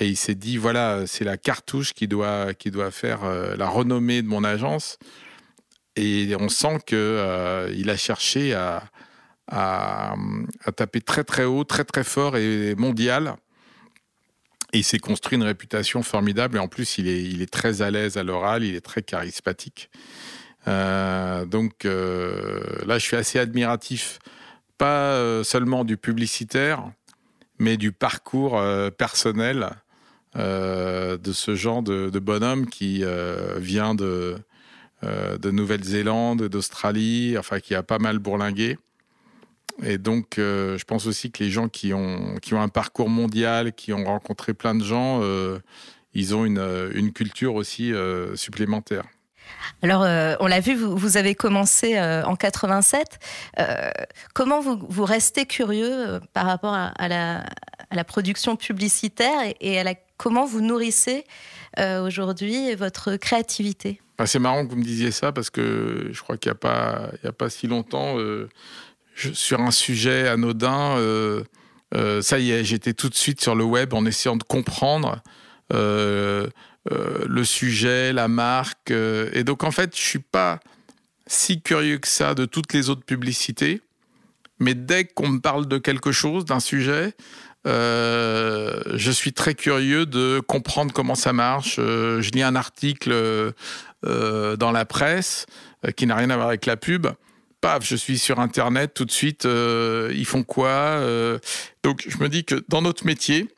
Et 0.00 0.06
il 0.06 0.16
s'est 0.16 0.36
dit, 0.36 0.56
voilà, 0.56 1.06
c'est 1.06 1.24
la 1.24 1.36
cartouche 1.36 1.92
qui 1.92 2.06
doit, 2.06 2.54
qui 2.54 2.70
doit 2.70 2.92
faire 2.92 3.24
euh, 3.24 3.56
la 3.56 3.68
renommée 3.68 4.22
de 4.22 4.28
mon 4.28 4.44
agence. 4.44 4.98
Et 5.96 6.36
on 6.38 6.48
sent 6.48 6.78
qu'il 6.86 6.98
euh, 6.98 7.84
a 7.88 7.96
cherché 7.96 8.54
à, 8.54 8.84
à, 9.48 10.14
taper 10.76 11.00
très 11.00 11.24
très 11.24 11.44
haut, 11.44 11.64
très 11.64 11.82
très 11.82 12.04
fort 12.04 12.36
et 12.36 12.76
mondial. 12.76 13.34
Et 14.72 14.78
il 14.78 14.84
s'est 14.84 14.98
construit 14.98 15.36
une 15.36 15.44
réputation 15.44 16.02
formidable. 16.02 16.56
Et 16.56 16.60
en 16.60 16.68
plus, 16.68 16.98
il 16.98 17.42
est, 17.42 17.50
très 17.50 17.80
à 17.82 17.90
l'aise 17.90 18.16
à 18.16 18.22
l'oral, 18.22 18.64
il 18.64 18.74
est 18.74 18.82
très 18.82 19.02
charismatique. 19.02 19.90
Euh, 20.66 21.46
donc 21.46 21.84
euh, 21.84 22.60
là, 22.84 22.98
je 22.98 23.04
suis 23.04 23.16
assez 23.16 23.38
admiratif, 23.38 24.18
pas 24.76 25.12
euh, 25.14 25.42
seulement 25.42 25.84
du 25.84 25.96
publicitaire, 25.96 26.90
mais 27.58 27.76
du 27.76 27.92
parcours 27.92 28.62
personnel 28.96 29.70
de 30.36 31.32
ce 31.32 31.54
genre 31.56 31.82
de, 31.82 32.18
bonhomme 32.20 32.66
qui 32.68 33.02
vient 33.56 33.96
de, 33.96 34.36
de 35.02 35.50
Nouvelle-Zélande, 35.50 36.44
d'Australie, 36.44 37.36
enfin 37.36 37.58
qui 37.58 37.74
a 37.74 37.82
pas 37.82 37.98
mal 37.98 38.20
bourlingué. 38.20 38.78
Et 39.82 39.98
donc, 39.98 40.38
euh, 40.38 40.76
je 40.78 40.84
pense 40.84 41.06
aussi 41.06 41.30
que 41.30 41.42
les 41.42 41.50
gens 41.50 41.68
qui 41.68 41.94
ont, 41.94 42.36
qui 42.42 42.54
ont 42.54 42.60
un 42.60 42.68
parcours 42.68 43.08
mondial, 43.08 43.72
qui 43.72 43.92
ont 43.92 44.04
rencontré 44.04 44.54
plein 44.54 44.74
de 44.74 44.84
gens, 44.84 45.20
euh, 45.22 45.58
ils 46.14 46.34
ont 46.34 46.44
une, 46.44 46.90
une 46.94 47.12
culture 47.12 47.54
aussi 47.54 47.92
euh, 47.92 48.34
supplémentaire. 48.36 49.04
Alors, 49.82 50.02
euh, 50.02 50.34
on 50.40 50.46
l'a 50.46 50.60
vu, 50.60 50.74
vous, 50.74 50.96
vous, 50.96 51.16
avez 51.16 51.34
commencé 51.34 51.96
euh, 51.96 52.24
en 52.24 52.36
87. 52.36 53.18
Euh, 53.58 53.90
comment 54.34 54.60
vous, 54.60 54.78
vous, 54.88 55.04
restez 55.04 55.46
curieux 55.46 56.08
euh, 56.08 56.20
par 56.32 56.46
rapport 56.46 56.74
à, 56.74 56.88
à, 56.88 57.08
la, 57.08 57.44
à, 57.90 57.94
la, 57.94 58.04
production 58.04 58.56
publicitaire 58.56 59.42
et, 59.44 59.56
et 59.60 59.78
à 59.78 59.84
la, 59.84 59.94
comment 60.16 60.44
vous 60.44 60.60
nourrissez 60.60 61.24
euh, 61.78 62.04
aujourd'hui 62.04 62.74
votre 62.74 63.16
créativité? 63.16 64.00
C'est 64.24 64.40
marrant 64.40 64.66
que 64.66 64.70
vous 64.70 64.78
me 64.78 64.84
disiez 64.84 65.12
ça 65.12 65.30
parce 65.30 65.48
que 65.48 66.08
je 66.10 66.20
crois 66.20 66.36
qu'il 66.36 66.50
n'y 66.50 66.68
a, 66.68 67.10
a 67.24 67.32
pas 67.32 67.50
si 67.50 67.68
longtemps, 67.68 68.18
euh, 68.18 68.48
sur 69.34 69.60
un 69.60 69.70
sujet 69.70 70.28
anodin, 70.28 70.96
euh, 70.98 71.42
ça 72.22 72.38
y 72.38 72.50
est, 72.50 72.64
j'étais 72.64 72.94
tout 72.94 73.08
de 73.08 73.14
suite 73.14 73.40
sur 73.40 73.54
le 73.54 73.64
web 73.64 73.94
en 73.94 74.04
essayant 74.04 74.36
de 74.36 74.42
comprendre. 74.42 75.22
Euh, 75.72 76.48
euh, 76.92 77.24
le 77.26 77.44
sujet, 77.44 78.12
la 78.12 78.28
marque. 78.28 78.90
Euh, 78.90 79.30
et 79.32 79.44
donc, 79.44 79.64
en 79.64 79.70
fait, 79.70 79.94
je 79.96 80.00
suis 80.00 80.18
pas 80.18 80.60
si 81.26 81.60
curieux 81.60 81.98
que 81.98 82.08
ça 82.08 82.34
de 82.34 82.46
toutes 82.46 82.72
les 82.72 82.88
autres 82.88 83.04
publicités. 83.04 83.82
Mais 84.58 84.74
dès 84.74 85.04
qu'on 85.04 85.28
me 85.28 85.40
parle 85.40 85.68
de 85.68 85.78
quelque 85.78 86.12
chose, 86.12 86.44
d'un 86.44 86.60
sujet, 86.60 87.14
euh, 87.66 88.80
je 88.94 89.10
suis 89.10 89.32
très 89.32 89.54
curieux 89.54 90.06
de 90.06 90.40
comprendre 90.40 90.92
comment 90.92 91.14
ça 91.14 91.32
marche. 91.32 91.76
Euh, 91.78 92.22
je 92.22 92.30
lis 92.30 92.42
un 92.42 92.56
article 92.56 93.12
euh, 93.12 94.56
dans 94.56 94.72
la 94.72 94.84
presse 94.84 95.46
euh, 95.86 95.90
qui 95.90 96.06
n'a 96.06 96.16
rien 96.16 96.30
à 96.30 96.36
voir 96.36 96.48
avec 96.48 96.66
la 96.66 96.76
pub. 96.76 97.08
Paf, 97.60 97.84
je 97.84 97.96
suis 97.96 98.18
sur 98.18 98.40
Internet 98.40 98.94
tout 98.94 99.04
de 99.04 99.10
suite. 99.10 99.44
ils 99.44 100.26
font 100.26 100.44
quoi 100.44 101.00
Donc, 101.82 102.04
je 102.06 102.18
me 102.18 102.28
dis 102.28 102.44
que 102.44 102.62
dans 102.68 102.82
notre 102.82 103.04
métier, 103.04 103.48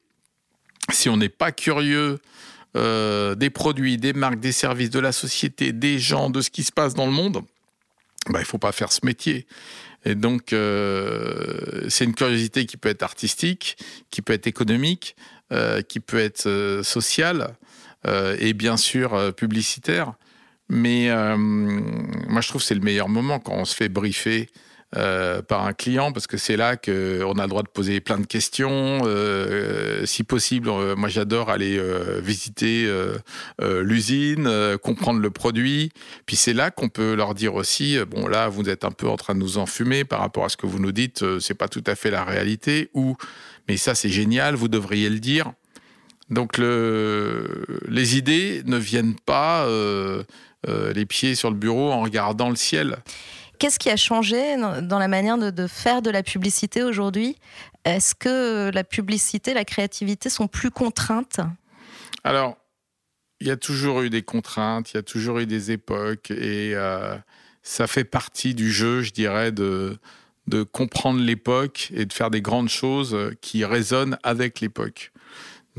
si 0.92 1.08
on 1.08 1.16
n'est 1.16 1.28
pas 1.28 1.52
curieux 1.52 2.18
euh, 2.76 3.34
des 3.34 3.50
produits, 3.50 3.96
des 3.96 4.12
marques, 4.12 4.40
des 4.40 4.52
services, 4.52 4.90
de 4.90 5.00
la 5.00 5.12
société, 5.12 5.72
des 5.72 5.98
gens, 5.98 6.30
de 6.30 6.40
ce 6.40 6.50
qui 6.50 6.62
se 6.62 6.72
passe 6.72 6.94
dans 6.94 7.06
le 7.06 7.12
monde, 7.12 7.42
bah, 8.28 8.38
il 8.38 8.42
ne 8.42 8.44
faut 8.44 8.58
pas 8.58 8.72
faire 8.72 8.92
ce 8.92 9.04
métier. 9.04 9.46
Et 10.04 10.14
donc, 10.14 10.52
euh, 10.52 11.88
c'est 11.88 12.04
une 12.04 12.14
curiosité 12.14 12.66
qui 12.66 12.76
peut 12.76 12.88
être 12.88 13.02
artistique, 13.02 13.76
qui 14.10 14.22
peut 14.22 14.32
être 14.32 14.46
économique, 14.46 15.16
euh, 15.52 15.82
qui 15.82 16.00
peut 16.00 16.18
être 16.18 16.46
euh, 16.46 16.82
sociale 16.82 17.56
euh, 18.06 18.36
et 18.38 18.52
bien 18.52 18.76
sûr 18.76 19.14
euh, 19.14 19.32
publicitaire. 19.32 20.14
Mais 20.70 21.10
moi, 21.36 22.40
je 22.40 22.48
trouve 22.48 22.62
que 22.62 22.66
c'est 22.66 22.74
le 22.74 22.80
meilleur 22.80 23.08
moment 23.08 23.38
quand 23.38 23.54
on 23.54 23.64
se 23.64 23.74
fait 23.74 23.88
briefer 23.88 24.48
euh, 24.96 25.40
par 25.40 25.66
un 25.66 25.72
client 25.72 26.10
parce 26.10 26.26
que 26.26 26.36
c'est 26.36 26.56
là 26.56 26.76
qu'on 26.76 27.38
a 27.38 27.42
le 27.42 27.48
droit 27.48 27.62
de 27.62 27.68
poser 27.68 28.00
plein 28.00 28.18
de 28.18 28.26
questions. 28.26 29.02
Euh, 29.04 30.04
si 30.04 30.24
possible, 30.24 30.68
euh, 30.68 30.96
moi 30.96 31.08
j'adore 31.08 31.48
aller 31.48 31.78
euh, 31.78 32.20
visiter 32.20 32.86
euh, 32.86 33.14
euh, 33.62 33.84
l'usine, 33.84 34.50
comprendre 34.82 35.20
le 35.20 35.30
produit. 35.30 35.92
Puis 36.26 36.34
c'est 36.34 36.52
là 36.52 36.72
qu'on 36.72 36.88
peut 36.88 37.14
leur 37.14 37.36
dire 37.36 37.54
aussi, 37.54 37.98
bon 38.04 38.26
là 38.26 38.48
vous 38.48 38.68
êtes 38.68 38.84
un 38.84 38.90
peu 38.90 39.08
en 39.08 39.16
train 39.16 39.34
de 39.34 39.38
nous 39.38 39.58
enfumer 39.58 40.04
par 40.04 40.18
rapport 40.18 40.44
à 40.44 40.48
ce 40.48 40.56
que 40.56 40.66
vous 40.66 40.80
nous 40.80 40.92
dites, 40.92 41.24
c'est 41.38 41.54
pas 41.54 41.68
tout 41.68 41.84
à 41.86 41.94
fait 41.94 42.10
la 42.10 42.24
réalité. 42.24 42.90
Ou 42.92 43.16
mais 43.68 43.76
ça 43.76 43.94
c'est 43.94 44.10
génial, 44.10 44.56
vous 44.56 44.66
devriez 44.66 45.08
le 45.08 45.20
dire. 45.20 45.52
Donc 46.30 46.58
le, 46.58 47.64
les 47.88 48.16
idées 48.16 48.62
ne 48.64 48.76
viennent 48.76 49.16
pas 49.24 49.68
les 50.66 51.06
pieds 51.06 51.34
sur 51.34 51.50
le 51.50 51.56
bureau 51.56 51.90
en 51.90 52.00
regardant 52.02 52.50
le 52.50 52.56
ciel. 52.56 52.98
Qu'est-ce 53.58 53.78
qui 53.78 53.90
a 53.90 53.96
changé 53.96 54.56
dans 54.56 54.98
la 54.98 55.08
manière 55.08 55.36
de, 55.36 55.50
de 55.50 55.66
faire 55.66 56.00
de 56.00 56.10
la 56.10 56.22
publicité 56.22 56.82
aujourd'hui? 56.82 57.36
Est-ce 57.84 58.14
que 58.14 58.70
la 58.72 58.84
publicité, 58.84 59.52
la 59.54 59.64
créativité 59.64 60.30
sont 60.30 60.48
plus 60.48 60.70
contraintes? 60.70 61.40
Alors, 62.24 62.56
il 63.40 63.46
y 63.46 63.50
a 63.50 63.56
toujours 63.56 64.02
eu 64.02 64.10
des 64.10 64.22
contraintes, 64.22 64.92
il 64.92 64.96
y 64.96 65.00
a 65.00 65.02
toujours 65.02 65.38
eu 65.38 65.46
des 65.46 65.70
époques, 65.70 66.30
et 66.30 66.72
euh, 66.74 67.16
ça 67.62 67.86
fait 67.86 68.04
partie 68.04 68.54
du 68.54 68.70
jeu, 68.70 69.02
je 69.02 69.12
dirais, 69.12 69.52
de, 69.52 69.98
de 70.46 70.62
comprendre 70.62 71.20
l'époque 71.20 71.90
et 71.94 72.04
de 72.04 72.12
faire 72.12 72.30
des 72.30 72.42
grandes 72.42 72.68
choses 72.68 73.16
qui 73.40 73.64
résonnent 73.64 74.18
avec 74.22 74.60
l'époque. 74.60 75.12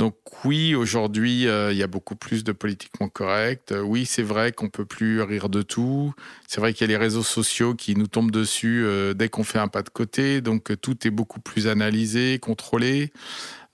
Donc 0.02 0.16
oui, 0.46 0.74
aujourd'hui, 0.74 1.48
euh, 1.48 1.72
il 1.72 1.78
y 1.78 1.84
a 1.84 1.88
beaucoup 1.88 2.16
plus 2.16 2.44
de 2.44 2.52
politiquement 2.54 3.08
correct. 3.08 3.72
Euh, 3.72 3.82
oui, 3.82 4.08
c'est 4.08 4.24
vrai 4.24 4.52
qu'on 4.52 4.68
peut 4.68 4.84
plus 4.84 5.22
rire 5.22 5.48
de 5.48 5.62
tout. 5.62 6.16
C'est 6.48 6.60
vrai 6.60 6.74
qu'il 6.74 6.90
y 6.90 6.90
a 6.90 6.98
les 6.98 6.98
réseaux 6.98 7.22
sociaux 7.22 7.76
qui 7.76 7.96
nous 7.96 8.08
tombent 8.08 8.32
dessus 8.32 8.82
euh, 8.84 9.14
dès 9.14 9.30
qu'on 9.30 9.44
fait 9.44 9.60
un 9.60 9.68
pas 9.68 9.84
de 9.84 9.90
côté. 9.90 10.42
Donc 10.42 10.72
tout 10.82 11.06
est 11.06 11.12
beaucoup 11.12 11.40
plus 11.40 11.68
analysé, 11.68 12.40
contrôlé. 12.40 13.14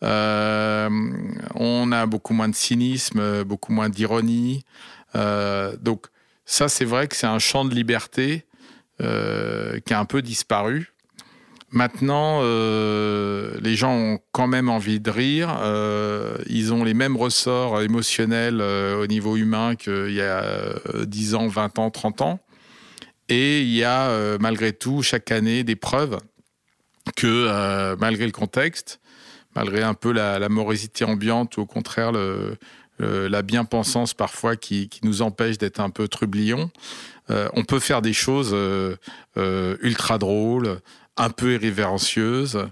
On 0.01 1.91
a 1.93 2.05
beaucoup 2.07 2.33
moins 2.33 2.49
de 2.49 2.55
cynisme, 2.55 3.45
beaucoup 3.45 3.71
moins 3.71 3.87
d'ironie. 3.87 4.65
Donc 5.15 6.07
ça, 6.43 6.67
c'est 6.67 6.83
vrai 6.83 7.07
que 7.07 7.15
c'est 7.15 7.25
un 7.25 7.39
champ 7.39 7.63
de 7.63 7.73
liberté 7.73 8.45
qui 8.99 9.93
a 9.93 9.97
un 9.97 10.05
peu 10.05 10.21
disparu. 10.21 10.91
Maintenant, 11.71 12.39
euh, 12.43 13.57
les 13.61 13.75
gens 13.75 13.93
ont 13.93 14.19
quand 14.31 14.47
même 14.47 14.69
envie 14.69 15.01
de 15.01 15.11
rire. 15.11 15.57
Euh, 15.61 16.37
ils 16.47 16.73
ont 16.73 16.85
les 16.85 16.93
mêmes 16.93 17.17
ressorts 17.17 17.81
émotionnels 17.81 18.61
euh, 18.61 19.03
au 19.03 19.07
niveau 19.07 19.35
humain 19.35 19.75
qu'il 19.75 20.13
y 20.13 20.21
a 20.21 20.43
10 21.05 21.35
ans, 21.35 21.47
20 21.47 21.79
ans, 21.79 21.91
30 21.91 22.21
ans. 22.21 22.39
Et 23.27 23.61
il 23.61 23.75
y 23.75 23.83
a 23.83 24.37
malgré 24.39 24.71
tout 24.71 25.03
chaque 25.03 25.31
année 25.33 25.65
des 25.65 25.75
preuves 25.75 26.17
que 27.17 27.93
malgré 27.99 28.25
le 28.25 28.31
contexte, 28.31 29.01
malgré 29.53 29.83
un 29.83 29.93
peu 29.93 30.13
la, 30.13 30.47
morosité 30.47 31.03
ambiante 31.03 31.57
ou 31.57 31.61
au 31.61 31.65
contraire 31.65 32.13
la 32.99 33.41
bien-pensance 33.41 34.13
parfois 34.13 34.55
qui, 34.55 34.87
qui 34.87 35.01
nous 35.03 35.21
empêche 35.21 35.57
d'être 35.57 35.81
un 35.81 35.89
peu 35.89 36.07
trublion, 36.07 36.71
on 37.27 37.65
peut 37.65 37.81
faire 37.81 38.01
des 38.01 38.13
choses 38.13 38.55
ultra 39.35 40.17
drôles, 40.17 40.79
un 41.17 41.29
peu 41.29 41.53
irrévérencieuse 41.53 42.67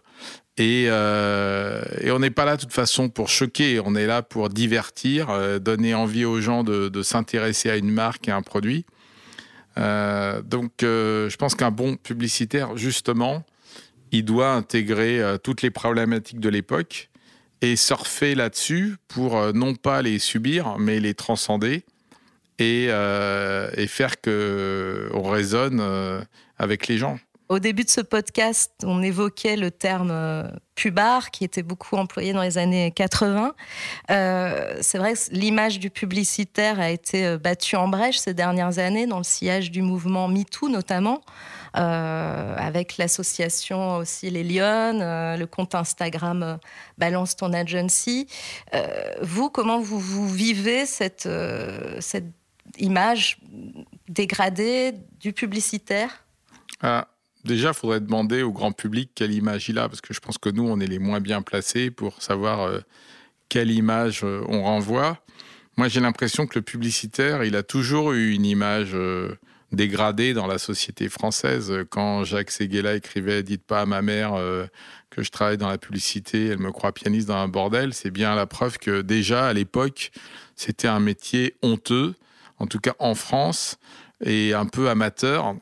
Et, 0.57 0.83
et 0.85 2.11
on 2.11 2.19
n'est 2.19 2.29
pas 2.29 2.45
là 2.45 2.55
de 2.55 2.61
toute 2.61 2.73
façon 2.73 3.09
pour 3.09 3.29
choquer, 3.29 3.81
on 3.83 3.95
est 3.95 4.07
là 4.07 4.21
pour 4.21 4.49
divertir, 4.49 5.59
donner 5.59 5.93
envie 5.93 6.25
aux 6.25 6.39
gens 6.39 6.63
de, 6.63 7.01
s'intéresser 7.01 7.69
à 7.69 7.75
une 7.75 7.91
marque 7.91 8.27
et 8.27 8.31
à 8.31 8.37
un 8.37 8.41
produit. 8.41 8.85
donc 9.75 10.71
je 10.81 11.35
pense 11.35 11.55
qu'un 11.55 11.71
bon 11.71 11.97
publicitaire, 11.97 12.77
justement, 12.77 13.43
il 14.11 14.23
doit 14.23 14.51
intégrer 14.51 15.21
toutes 15.43 15.61
les 15.61 15.71
problématiques 15.71 16.39
de 16.39 16.49
l'époque 16.49 17.09
et 17.61 17.75
surfer 17.75 18.35
là-dessus 18.35 18.95
pour 19.07 19.37
euh, 19.37 19.51
non 19.51 19.75
pas 19.75 20.01
les 20.01 20.19
subir, 20.19 20.77
mais 20.77 20.99
les 20.99 21.13
transcender 21.13 21.83
et, 22.59 22.87
euh, 22.89 23.69
et 23.75 23.87
faire 23.87 24.21
qu'on 24.21 25.29
résonne 25.29 25.79
euh, 25.81 26.21
avec 26.57 26.87
les 26.87 26.97
gens. 26.97 27.19
Au 27.47 27.59
début 27.59 27.83
de 27.83 27.89
ce 27.89 28.01
podcast, 28.01 28.71
on 28.83 29.03
évoquait 29.03 29.55
le 29.55 29.69
terme 29.69 30.51
pubard 30.73 31.29
qui 31.31 31.43
était 31.43 31.63
beaucoup 31.63 31.95
employé 31.95 32.33
dans 32.33 32.41
les 32.41 32.57
années 32.57 32.91
80. 32.91 33.53
c'est 34.07 34.97
vrai 34.97 35.13
que 35.13 35.31
l'image 35.31 35.79
du 35.79 35.89
publicitaire 35.89 36.79
a 36.79 36.89
été 36.89 37.37
battue 37.37 37.75
en 37.75 37.87
brèche 37.87 38.17
ces 38.17 38.33
dernières 38.33 38.79
années 38.79 39.05
dans 39.05 39.19
le 39.19 39.23
sillage 39.23 39.69
du 39.69 39.81
mouvement 39.81 40.27
MeToo 40.27 40.69
notamment. 40.69 41.21
Euh, 41.77 42.55
avec 42.57 42.97
l'association 42.97 43.97
aussi 43.97 44.29
Les 44.29 44.43
Lyonnes, 44.43 45.01
euh, 45.01 45.35
le 45.35 45.45
compte 45.45 45.75
Instagram 45.75 46.41
euh, 46.43 46.55
Balance 46.97 47.35
ton 47.35 47.51
agency. 47.51 48.27
vous, 49.21 49.49
comment 49.49 49.79
vous, 49.79 50.29
vivez 50.29 50.85
cette, 50.85 51.27
cette 51.99 52.25
image 52.77 53.39
dégradée 54.07 54.93
du 55.19 55.33
publicitaire? 55.33 56.25
Ah, 56.81 57.07
Déjà, 57.45 57.69
il 57.69 57.73
faudrait 57.73 58.01
demander 58.01 58.41
au 58.41 58.51
grand 58.51 58.71
public 58.71 59.11
quelle 59.15 59.31
image 59.31 59.69
il 59.69 59.79
a, 59.79 59.87
parce 59.87 60.01
que 60.01 60.13
je 60.13 60.19
pense 60.19 60.37
que 60.37 60.49
nous, 60.49 60.67
on 60.67 60.79
est 60.79 60.87
les 60.87 60.99
moins 60.99 61.21
bien 61.21 61.41
placés 61.41 61.91
pour 61.91 62.21
savoir 62.21 62.69
quelle 63.49 63.71
image 63.71 64.23
on 64.23 64.63
renvoie. 64.63 65.19
Moi, 65.77 65.87
j'ai 65.87 65.99
l'impression 65.99 66.47
que 66.47 66.57
le 66.57 66.63
publicitaire, 66.63 67.43
il 67.43 67.55
a 67.55 67.63
toujours 67.63 68.13
eu 68.13 68.33
une 68.33 68.45
image 68.45 68.95
dégradé 69.75 70.33
dans 70.33 70.47
la 70.47 70.57
société 70.57 71.09
française. 71.09 71.71
Quand 71.89 72.23
Jacques 72.23 72.51
Séguéla 72.51 72.95
écrivait 72.95 73.43
Dites 73.43 73.63
pas 73.63 73.81
à 73.81 73.85
ma 73.85 74.01
mère 74.01 74.33
euh, 74.33 74.65
que 75.09 75.21
je 75.21 75.29
travaille 75.29 75.57
dans 75.57 75.69
la 75.69 75.77
publicité, 75.77 76.47
elle 76.47 76.59
me 76.59 76.71
croit 76.71 76.91
pianiste 76.91 77.27
dans 77.27 77.35
un 77.35 77.47
bordel, 77.47 77.93
c'est 77.93 78.11
bien 78.11 78.35
la 78.35 78.47
preuve 78.47 78.77
que 78.77 79.01
déjà 79.01 79.47
à 79.47 79.53
l'époque, 79.53 80.11
c'était 80.55 80.87
un 80.87 80.99
métier 80.99 81.55
honteux, 81.61 82.15
en 82.57 82.67
tout 82.67 82.79
cas 82.79 82.93
en 82.99 83.15
France, 83.15 83.77
et 84.23 84.53
un 84.53 84.65
peu 84.65 84.89
amateur 84.89 85.55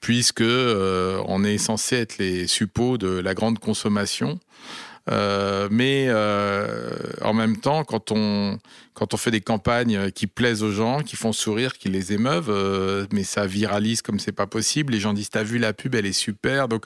puisque 0.00 0.40
euh, 0.40 1.22
on 1.26 1.44
est 1.44 1.58
censé 1.58 1.96
être 1.96 2.18
les 2.18 2.46
suppôts 2.46 2.98
de 2.98 3.08
la 3.08 3.34
grande 3.34 3.58
consommation 3.58 4.38
euh, 5.10 5.66
mais 5.72 6.06
euh, 6.08 6.90
en 7.22 7.32
même 7.32 7.56
temps, 7.56 7.84
quand 7.84 8.12
on, 8.12 8.58
quand 8.94 9.14
on 9.14 9.16
fait 9.16 9.30
des 9.30 9.40
campagnes 9.40 10.10
qui 10.12 10.26
plaisent 10.26 10.62
aux 10.62 10.70
gens, 10.70 11.00
qui 11.00 11.16
font 11.16 11.32
sourire, 11.32 11.72
qui 11.72 11.88
les 11.88 12.12
émeuvent, 12.12 13.08
mais 13.10 13.24
ça 13.24 13.46
viralise 13.46 14.02
comme 14.02 14.20
c'est 14.20 14.30
pas 14.30 14.46
possible. 14.46 14.92
Les 14.92 15.00
gens 15.00 15.12
disent 15.12 15.30
T'as 15.30 15.42
vu 15.42 15.58
la 15.58 15.72
pub, 15.72 15.94
elle 15.94 16.06
est 16.06 16.12
super. 16.12 16.68
Donc 16.68 16.84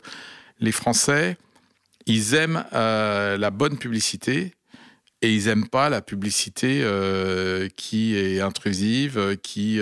les 0.60 0.72
Français, 0.72 1.36
ils 2.06 2.34
aiment 2.34 2.64
la 2.72 3.50
bonne 3.50 3.76
publicité 3.76 4.54
et 5.20 5.34
ils 5.34 5.48
aiment 5.48 5.68
pas 5.68 5.90
la 5.90 6.00
publicité 6.00 6.86
qui 7.76 8.16
est 8.16 8.40
intrusive, 8.40 9.36
qui, 9.42 9.80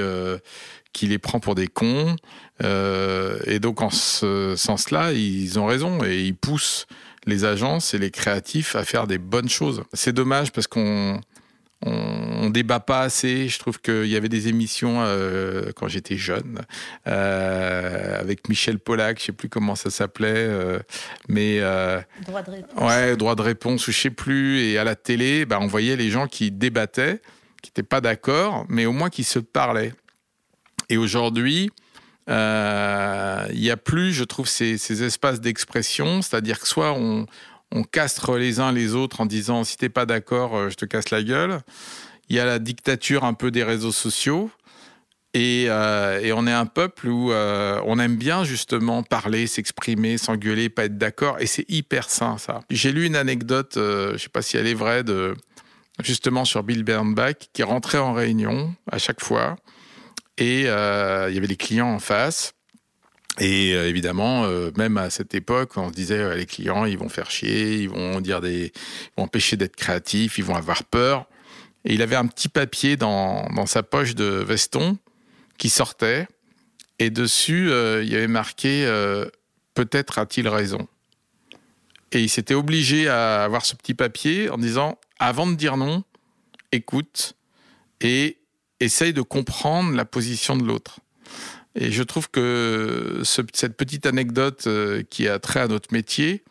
qui 0.92 1.06
les 1.06 1.18
prend 1.18 1.40
pour 1.40 1.54
des 1.54 1.68
cons. 1.68 2.16
et 2.60 3.58
donc 3.60 3.82
en 3.82 3.90
ce 3.90 4.54
sens-là, 4.56 5.12
ils 5.12 5.58
ont 5.58 5.66
raison 5.66 6.04
et 6.04 6.22
ils 6.22 6.34
poussent 6.34 6.86
les 7.26 7.44
agences 7.44 7.94
et 7.94 7.98
les 7.98 8.10
créatifs 8.10 8.76
à 8.76 8.84
faire 8.84 9.06
des 9.06 9.18
bonnes 9.18 9.48
choses. 9.48 9.82
C'est 9.92 10.12
dommage 10.12 10.52
parce 10.52 10.66
qu'on 10.66 11.20
on, 11.84 12.50
débat 12.50 12.80
pas 12.80 13.02
assez. 13.02 13.48
Je 13.48 13.58
trouve 13.58 13.80
qu'il 13.80 14.06
y 14.06 14.16
avait 14.16 14.28
des 14.28 14.48
émissions 14.48 14.98
euh, 15.00 15.70
quand 15.74 15.88
j'étais 15.88 16.16
jeune 16.16 16.60
euh, 17.06 18.20
avec 18.20 18.48
Michel 18.48 18.78
Pollack, 18.78 19.20
je 19.20 19.26
sais 19.26 19.32
plus 19.32 19.48
comment 19.48 19.74
ça 19.74 19.90
s'appelait, 19.90 20.32
euh, 20.34 20.78
mais 21.28 21.60
droit 22.26 22.42
de 22.42 22.50
réponse. 22.50 22.82
Ouais, 22.82 23.16
droit 23.16 23.34
de 23.34 23.42
réponse 23.42 23.88
ou 23.88 23.92
je 23.92 23.98
sais 23.98 24.10
plus. 24.10 24.60
Et 24.60 24.78
à 24.78 24.84
la 24.84 24.96
télé, 24.96 25.46
bah, 25.46 25.58
on 25.60 25.66
voyait 25.66 25.96
les 25.96 26.10
gens 26.10 26.26
qui 26.26 26.50
débattaient, 26.50 27.20
qui 27.62 27.70
n'étaient 27.70 27.82
pas 27.82 28.00
d'accord, 28.00 28.66
mais 28.68 28.86
au 28.86 28.92
moins 28.92 29.10
qui 29.10 29.24
se 29.24 29.38
parlaient. 29.38 29.92
Et 30.88 30.96
aujourd'hui, 30.96 31.70
euh, 32.28 33.46
il 33.52 33.60
n'y 33.60 33.70
a 33.70 33.76
plus, 33.76 34.12
je 34.12 34.24
trouve, 34.24 34.48
ces, 34.48 35.02
espaces 35.02 35.40
d'expression, 35.40 36.22
c'est-à-dire 36.22 36.60
que 36.60 36.68
soit 36.68 36.92
on, 36.92 37.26
castre 37.90 38.36
les 38.36 38.60
uns 38.60 38.70
les 38.70 38.94
autres 38.94 39.22
en 39.22 39.26
disant 39.26 39.64
si 39.64 39.78
t'es 39.78 39.88
pas 39.88 40.04
d'accord, 40.04 40.54
euh, 40.54 40.68
je 40.68 40.74
te 40.74 40.84
casse 40.84 41.10
la 41.10 41.22
gueule. 41.22 41.60
Il 42.28 42.36
y 42.36 42.38
a 42.38 42.44
la 42.44 42.58
dictature 42.58 43.24
un 43.24 43.34
peu 43.34 43.50
des 43.50 43.64
réseaux 43.64 43.92
sociaux. 43.92 44.50
Et, 45.34 45.66
euh, 45.68 46.34
on 46.36 46.46
est 46.46 46.52
un 46.52 46.66
peuple 46.66 47.08
où 47.08 47.32
on 47.32 47.98
aime 47.98 48.16
bien 48.16 48.44
justement 48.44 49.02
parler, 49.02 49.46
s'exprimer, 49.46 50.18
s'engueuler, 50.18 50.68
pas 50.68 50.84
être 50.84 50.98
d'accord. 50.98 51.36
Et 51.40 51.46
c'est 51.46 51.68
hyper 51.70 52.10
sain, 52.10 52.36
ça. 52.36 52.60
J'ai 52.70 52.92
lu 52.92 53.06
une 53.06 53.16
anecdote, 53.16 53.72
je 53.76 54.16
sais 54.18 54.28
pas 54.28 54.42
si 54.42 54.58
elle 54.58 54.66
est 54.66 54.74
vraie, 54.74 55.02
justement 56.02 56.44
sur 56.44 56.62
Bill 56.62 56.84
Bernbach, 56.84 57.48
qui 57.54 57.62
rentrait 57.62 57.98
en 57.98 58.12
réunion 58.12 58.74
à 58.90 58.98
chaque 58.98 59.22
fois 59.22 59.56
et 60.38 60.64
euh, 60.66 61.26
il 61.28 61.34
y 61.34 61.38
avait 61.38 61.46
les 61.46 61.56
clients 61.56 61.92
en 61.92 61.98
face. 61.98 62.54
Et 63.38 63.74
euh, 63.74 63.88
évidemment, 63.88 64.44
euh, 64.44 64.70
même 64.76 64.98
à 64.98 65.08
cette 65.08 65.34
époque, 65.34 65.76
on 65.76 65.88
se 65.88 65.94
disait 65.94 66.36
les 66.36 66.46
clients, 66.46 66.84
ils 66.84 66.98
vont 66.98 67.08
faire 67.08 67.30
chier, 67.30 67.76
ils 67.76 67.88
vont 67.88 68.20
dire 68.20 68.40
des, 68.40 68.72
vont 69.16 69.24
empêcher 69.24 69.56
d'être 69.56 69.76
créatifs, 69.76 70.38
ils 70.38 70.44
vont 70.44 70.54
avoir 70.54 70.84
peur. 70.84 71.26
Et 71.84 71.94
il 71.94 72.02
avait 72.02 72.16
un 72.16 72.26
petit 72.26 72.48
papier 72.48 72.96
dans, 72.96 73.48
dans 73.54 73.66
sa 73.66 73.82
poche 73.82 74.14
de 74.14 74.24
veston 74.24 74.98
qui 75.58 75.68
sortait, 75.68 76.28
et 76.98 77.10
dessus 77.10 77.70
il 78.02 78.08
y 78.08 78.14
avait 78.14 78.28
marqué 78.28 78.86
peut-être 79.74 80.18
a-t-il 80.18 80.46
raison. 80.46 80.86
Et 82.12 82.20
il 82.20 82.28
s'était 82.28 82.54
obligé 82.54 83.08
à 83.08 83.42
avoir 83.42 83.64
ce 83.64 83.74
petit 83.74 83.94
papier 83.94 84.48
en 84.50 84.58
disant 84.58 84.98
avant 85.18 85.46
de 85.46 85.54
dire 85.54 85.76
non, 85.76 86.04
écoute 86.70 87.34
et 88.00 88.38
essaye 88.82 89.12
de 89.12 89.22
comprendre 89.22 89.94
la 89.94 90.04
position 90.04 90.56
de 90.56 90.64
l'autre. 90.64 91.00
Et 91.74 91.90
je 91.90 92.02
trouve 92.02 92.28
que 92.30 93.22
cette 93.24 93.76
petite 93.76 94.06
anecdote 94.06 94.66
euh, 94.66 95.02
qui 95.08 95.26
a 95.28 95.38
trait 95.38 95.60
à 95.60 95.68
notre 95.68 95.92
métier, 95.92 96.44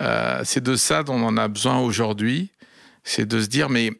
euh, 0.00 0.42
c'est 0.44 0.62
de 0.62 0.74
ça 0.76 1.02
dont 1.02 1.14
on 1.14 1.22
en 1.22 1.36
a 1.36 1.48
besoin 1.48 1.78
aujourd'hui. 1.78 2.50
C'est 3.04 3.26
de 3.26 3.40
se 3.40 3.46
dire, 3.46 3.68
mais 3.68 3.90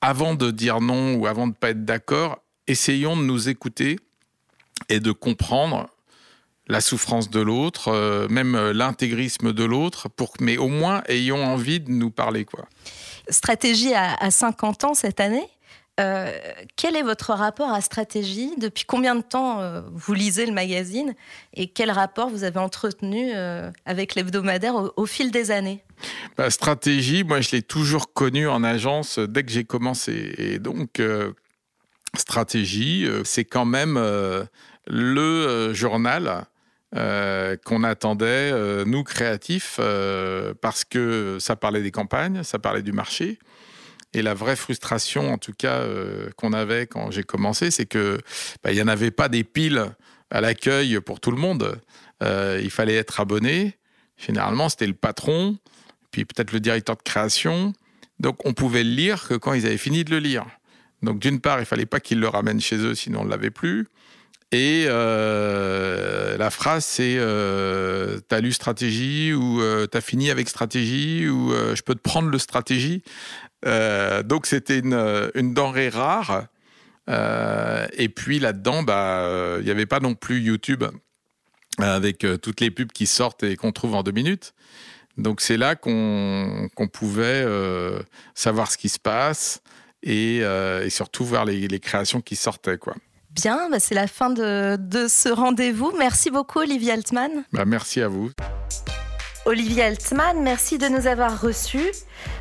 avant 0.00 0.34
de 0.34 0.50
dire 0.50 0.80
non 0.80 1.14
ou 1.14 1.26
avant 1.26 1.46
de 1.46 1.52
ne 1.52 1.56
pas 1.56 1.70
être 1.70 1.84
d'accord, 1.84 2.42
essayons 2.66 3.16
de 3.16 3.22
nous 3.22 3.48
écouter 3.48 3.98
et 4.88 4.98
de 4.98 5.12
comprendre 5.12 5.88
la 6.68 6.80
souffrance 6.80 7.30
de 7.30 7.40
l'autre, 7.40 7.88
euh, 7.88 8.26
même 8.28 8.72
l'intégrisme 8.72 9.52
de 9.52 9.62
l'autre, 9.62 10.08
pour 10.08 10.32
mais 10.40 10.56
au 10.56 10.68
moins 10.68 11.04
ayons 11.06 11.44
envie 11.44 11.78
de 11.78 11.92
nous 11.92 12.10
parler. 12.10 12.44
quoi. 12.44 12.66
Stratégie 13.28 13.94
à 13.94 14.30
50 14.30 14.82
ans 14.82 14.94
cette 14.94 15.20
année? 15.20 15.48
Euh, 15.98 16.30
quel 16.76 16.94
est 16.94 17.02
votre 17.02 17.32
rapport 17.32 17.72
à 17.72 17.80
stratégie 17.80 18.52
Depuis 18.58 18.84
combien 18.84 19.14
de 19.14 19.22
temps 19.22 19.60
euh, 19.60 19.80
vous 19.92 20.12
lisez 20.12 20.44
le 20.44 20.52
magazine 20.52 21.14
et 21.54 21.68
quel 21.68 21.90
rapport 21.90 22.28
vous 22.28 22.44
avez 22.44 22.58
entretenu 22.58 23.30
euh, 23.34 23.70
avec 23.86 24.14
l'hebdomadaire 24.14 24.74
au, 24.96 25.06
fil 25.06 25.30
des 25.30 25.50
années? 25.50 25.82
Bah, 26.36 26.50
Stratégie, 26.50 27.24
moi 27.24 27.40
je 27.40 27.52
l'ai 27.52 27.62
toujours 27.62 28.12
connue 28.12 28.46
en 28.46 28.62
agence 28.62 29.18
dès 29.18 29.42
que 29.42 29.50
j'ai 29.50 29.64
commencé. 29.64 30.34
Et 30.36 30.58
donc, 30.58 31.00
stratégie, 32.14 33.08
c'est 33.24 33.44
quand 33.44 33.64
même 33.64 33.98
le 34.86 35.72
journal 35.72 36.44
qu'on 36.92 37.84
attendait, 37.84 38.84
nous 38.84 39.02
créatifs, 39.02 39.80
parce 40.60 40.84
que 40.84 41.38
ça 41.40 41.56
parlait 41.56 41.82
des 41.82 41.90
campagnes, 41.90 42.42
ça 42.42 42.58
parlait 42.58 42.82
du 42.82 42.92
marché. 42.92 43.38
Et 44.16 44.22
la 44.22 44.32
vraie 44.32 44.56
frustration, 44.56 45.30
en 45.30 45.36
tout 45.36 45.52
cas, 45.52 45.80
euh, 45.80 46.30
qu'on 46.36 46.54
avait 46.54 46.86
quand 46.86 47.10
j'ai 47.10 47.22
commencé, 47.22 47.70
c'est 47.70 47.84
que 47.84 48.18
bah, 48.64 48.72
il 48.72 48.76
n'y 48.76 48.82
en 48.82 48.88
avait 48.88 49.10
pas 49.10 49.28
des 49.28 49.44
piles 49.44 49.92
à 50.30 50.40
l'accueil 50.40 50.98
pour 51.00 51.20
tout 51.20 51.30
le 51.30 51.36
monde. 51.36 51.78
Euh, 52.22 52.58
il 52.64 52.70
fallait 52.70 52.94
être 52.94 53.20
abonné. 53.20 53.76
Généralement, 54.16 54.70
c'était 54.70 54.86
le 54.86 54.94
patron, 54.94 55.58
puis 56.12 56.24
peut-être 56.24 56.52
le 56.52 56.60
directeur 56.60 56.96
de 56.96 57.02
création. 57.02 57.74
Donc, 58.18 58.46
on 58.46 58.54
pouvait 58.54 58.84
le 58.84 58.90
lire 58.90 59.28
que 59.28 59.34
quand 59.34 59.52
ils 59.52 59.66
avaient 59.66 59.76
fini 59.76 60.02
de 60.02 60.10
le 60.12 60.18
lire. 60.18 60.46
Donc, 61.02 61.18
d'une 61.18 61.38
part, 61.38 61.60
il 61.60 61.66
fallait 61.66 61.84
pas 61.84 62.00
qu'ils 62.00 62.18
le 62.18 62.28
ramènent 62.28 62.62
chez 62.62 62.78
eux, 62.78 62.94
sinon 62.94 63.20
on 63.20 63.24
ne 63.26 63.30
l'avait 63.30 63.50
plus. 63.50 63.86
Et 64.50 64.86
euh, 64.88 66.38
la 66.38 66.48
phrase, 66.48 66.86
c'est 66.86 67.18
T'as 68.28 68.40
lu 68.40 68.52
stratégie 68.52 69.34
ou 69.34 69.60
T'as 69.88 70.00
fini 70.00 70.30
avec 70.30 70.48
stratégie 70.48 71.28
ou 71.28 71.52
Je 71.52 71.82
peux 71.82 71.94
te 71.94 72.00
prendre 72.00 72.30
le 72.30 72.38
stratégie. 72.38 73.02
Euh, 73.64 74.22
donc 74.22 74.46
c'était 74.46 74.78
une, 74.78 75.30
une, 75.34 75.54
denrée 75.54 75.88
rare. 75.88 76.46
Euh, 77.08 77.86
et 77.92 78.08
puis 78.08 78.38
là-dedans, 78.38 78.82
bah, 78.82 79.20
euh, 79.20 79.58
il 79.60 79.64
n'y 79.64 79.70
avait 79.70 79.86
pas 79.86 80.00
non 80.00 80.14
plus 80.14 80.40
YouTube 80.40 80.84
avec 81.78 82.26
toutes 82.42 82.60
les 82.60 82.70
pubs 82.70 82.90
qui 82.90 83.06
sortent 83.06 83.42
et 83.42 83.56
qu'on 83.56 83.72
trouve 83.72 83.94
en 83.94 84.02
deux 84.02 84.12
minutes. 84.12 84.54
Donc 85.18 85.40
c'est 85.40 85.56
là 85.56 85.76
qu'on 85.76 86.68
pouvait 86.92 87.42
euh, 87.44 88.00
savoir 88.34 88.70
ce 88.70 88.76
qui 88.76 88.88
se 88.88 88.98
passe 88.98 89.60
et, 90.02 90.38
et 90.38 90.90
surtout 90.90 91.24
voir 91.24 91.44
les, 91.44 91.68
les, 91.68 91.80
créations 91.80 92.20
qui 92.20 92.36
sortaient. 92.36 92.78
Quoi. 92.78 92.94
Bien, 93.30 93.68
bah 93.70 93.78
c'est 93.78 93.94
la 93.94 94.06
fin 94.06 94.30
de, 94.30 94.76
de 94.76 95.08
ce 95.08 95.28
rendez-vous. 95.28 95.92
Merci 95.98 96.30
beaucoup 96.30 96.60
Olivier 96.60 96.92
Altman. 96.92 97.44
Bah 97.52 97.64
merci 97.66 98.00
à 98.00 98.08
vous. 98.08 98.30
Olivier 99.46 99.84
Altman, 99.84 100.42
merci 100.42 100.76
de 100.76 100.88
nous 100.88 101.06
avoir 101.06 101.40
reçus. 101.40 101.92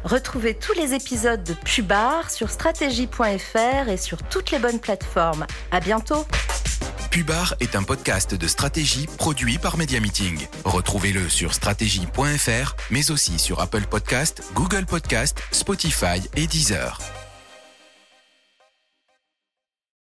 Retrouvez 0.04 0.56
tous 0.56 0.74
les 0.74 0.96
épisodes 0.96 1.44
de 1.44 1.54
Pubar 1.54 2.32
sur 2.32 2.50
stratégie.fr 2.50 3.90
et 3.90 3.98
sur 3.98 4.24
toutes 4.24 4.50
les 4.50 4.58
bonnes 4.58 4.80
plateformes. 4.80 5.46
À 5.70 5.80
bientôt. 5.80 6.26
Pubar 7.12 7.54
est 7.60 7.76
un 7.76 7.84
podcast 7.84 8.34
de 8.34 8.48
stratégie 8.48 9.06
produit 9.06 9.60
par 9.60 9.78
Media 9.78 10.00
Meeting. 10.00 10.48
Retrouvez-le 10.66 11.30
sur 11.30 11.54
stratégie.fr, 11.54 12.76
mais 12.90 13.12
aussi 13.12 13.38
sur 13.38 13.62
Apple 13.62 13.86
Podcast, 13.88 14.42
Google 14.56 14.88
Podcast, 14.88 15.38
Spotify 15.52 16.20
et 16.36 16.48
Deezer. 16.48 16.98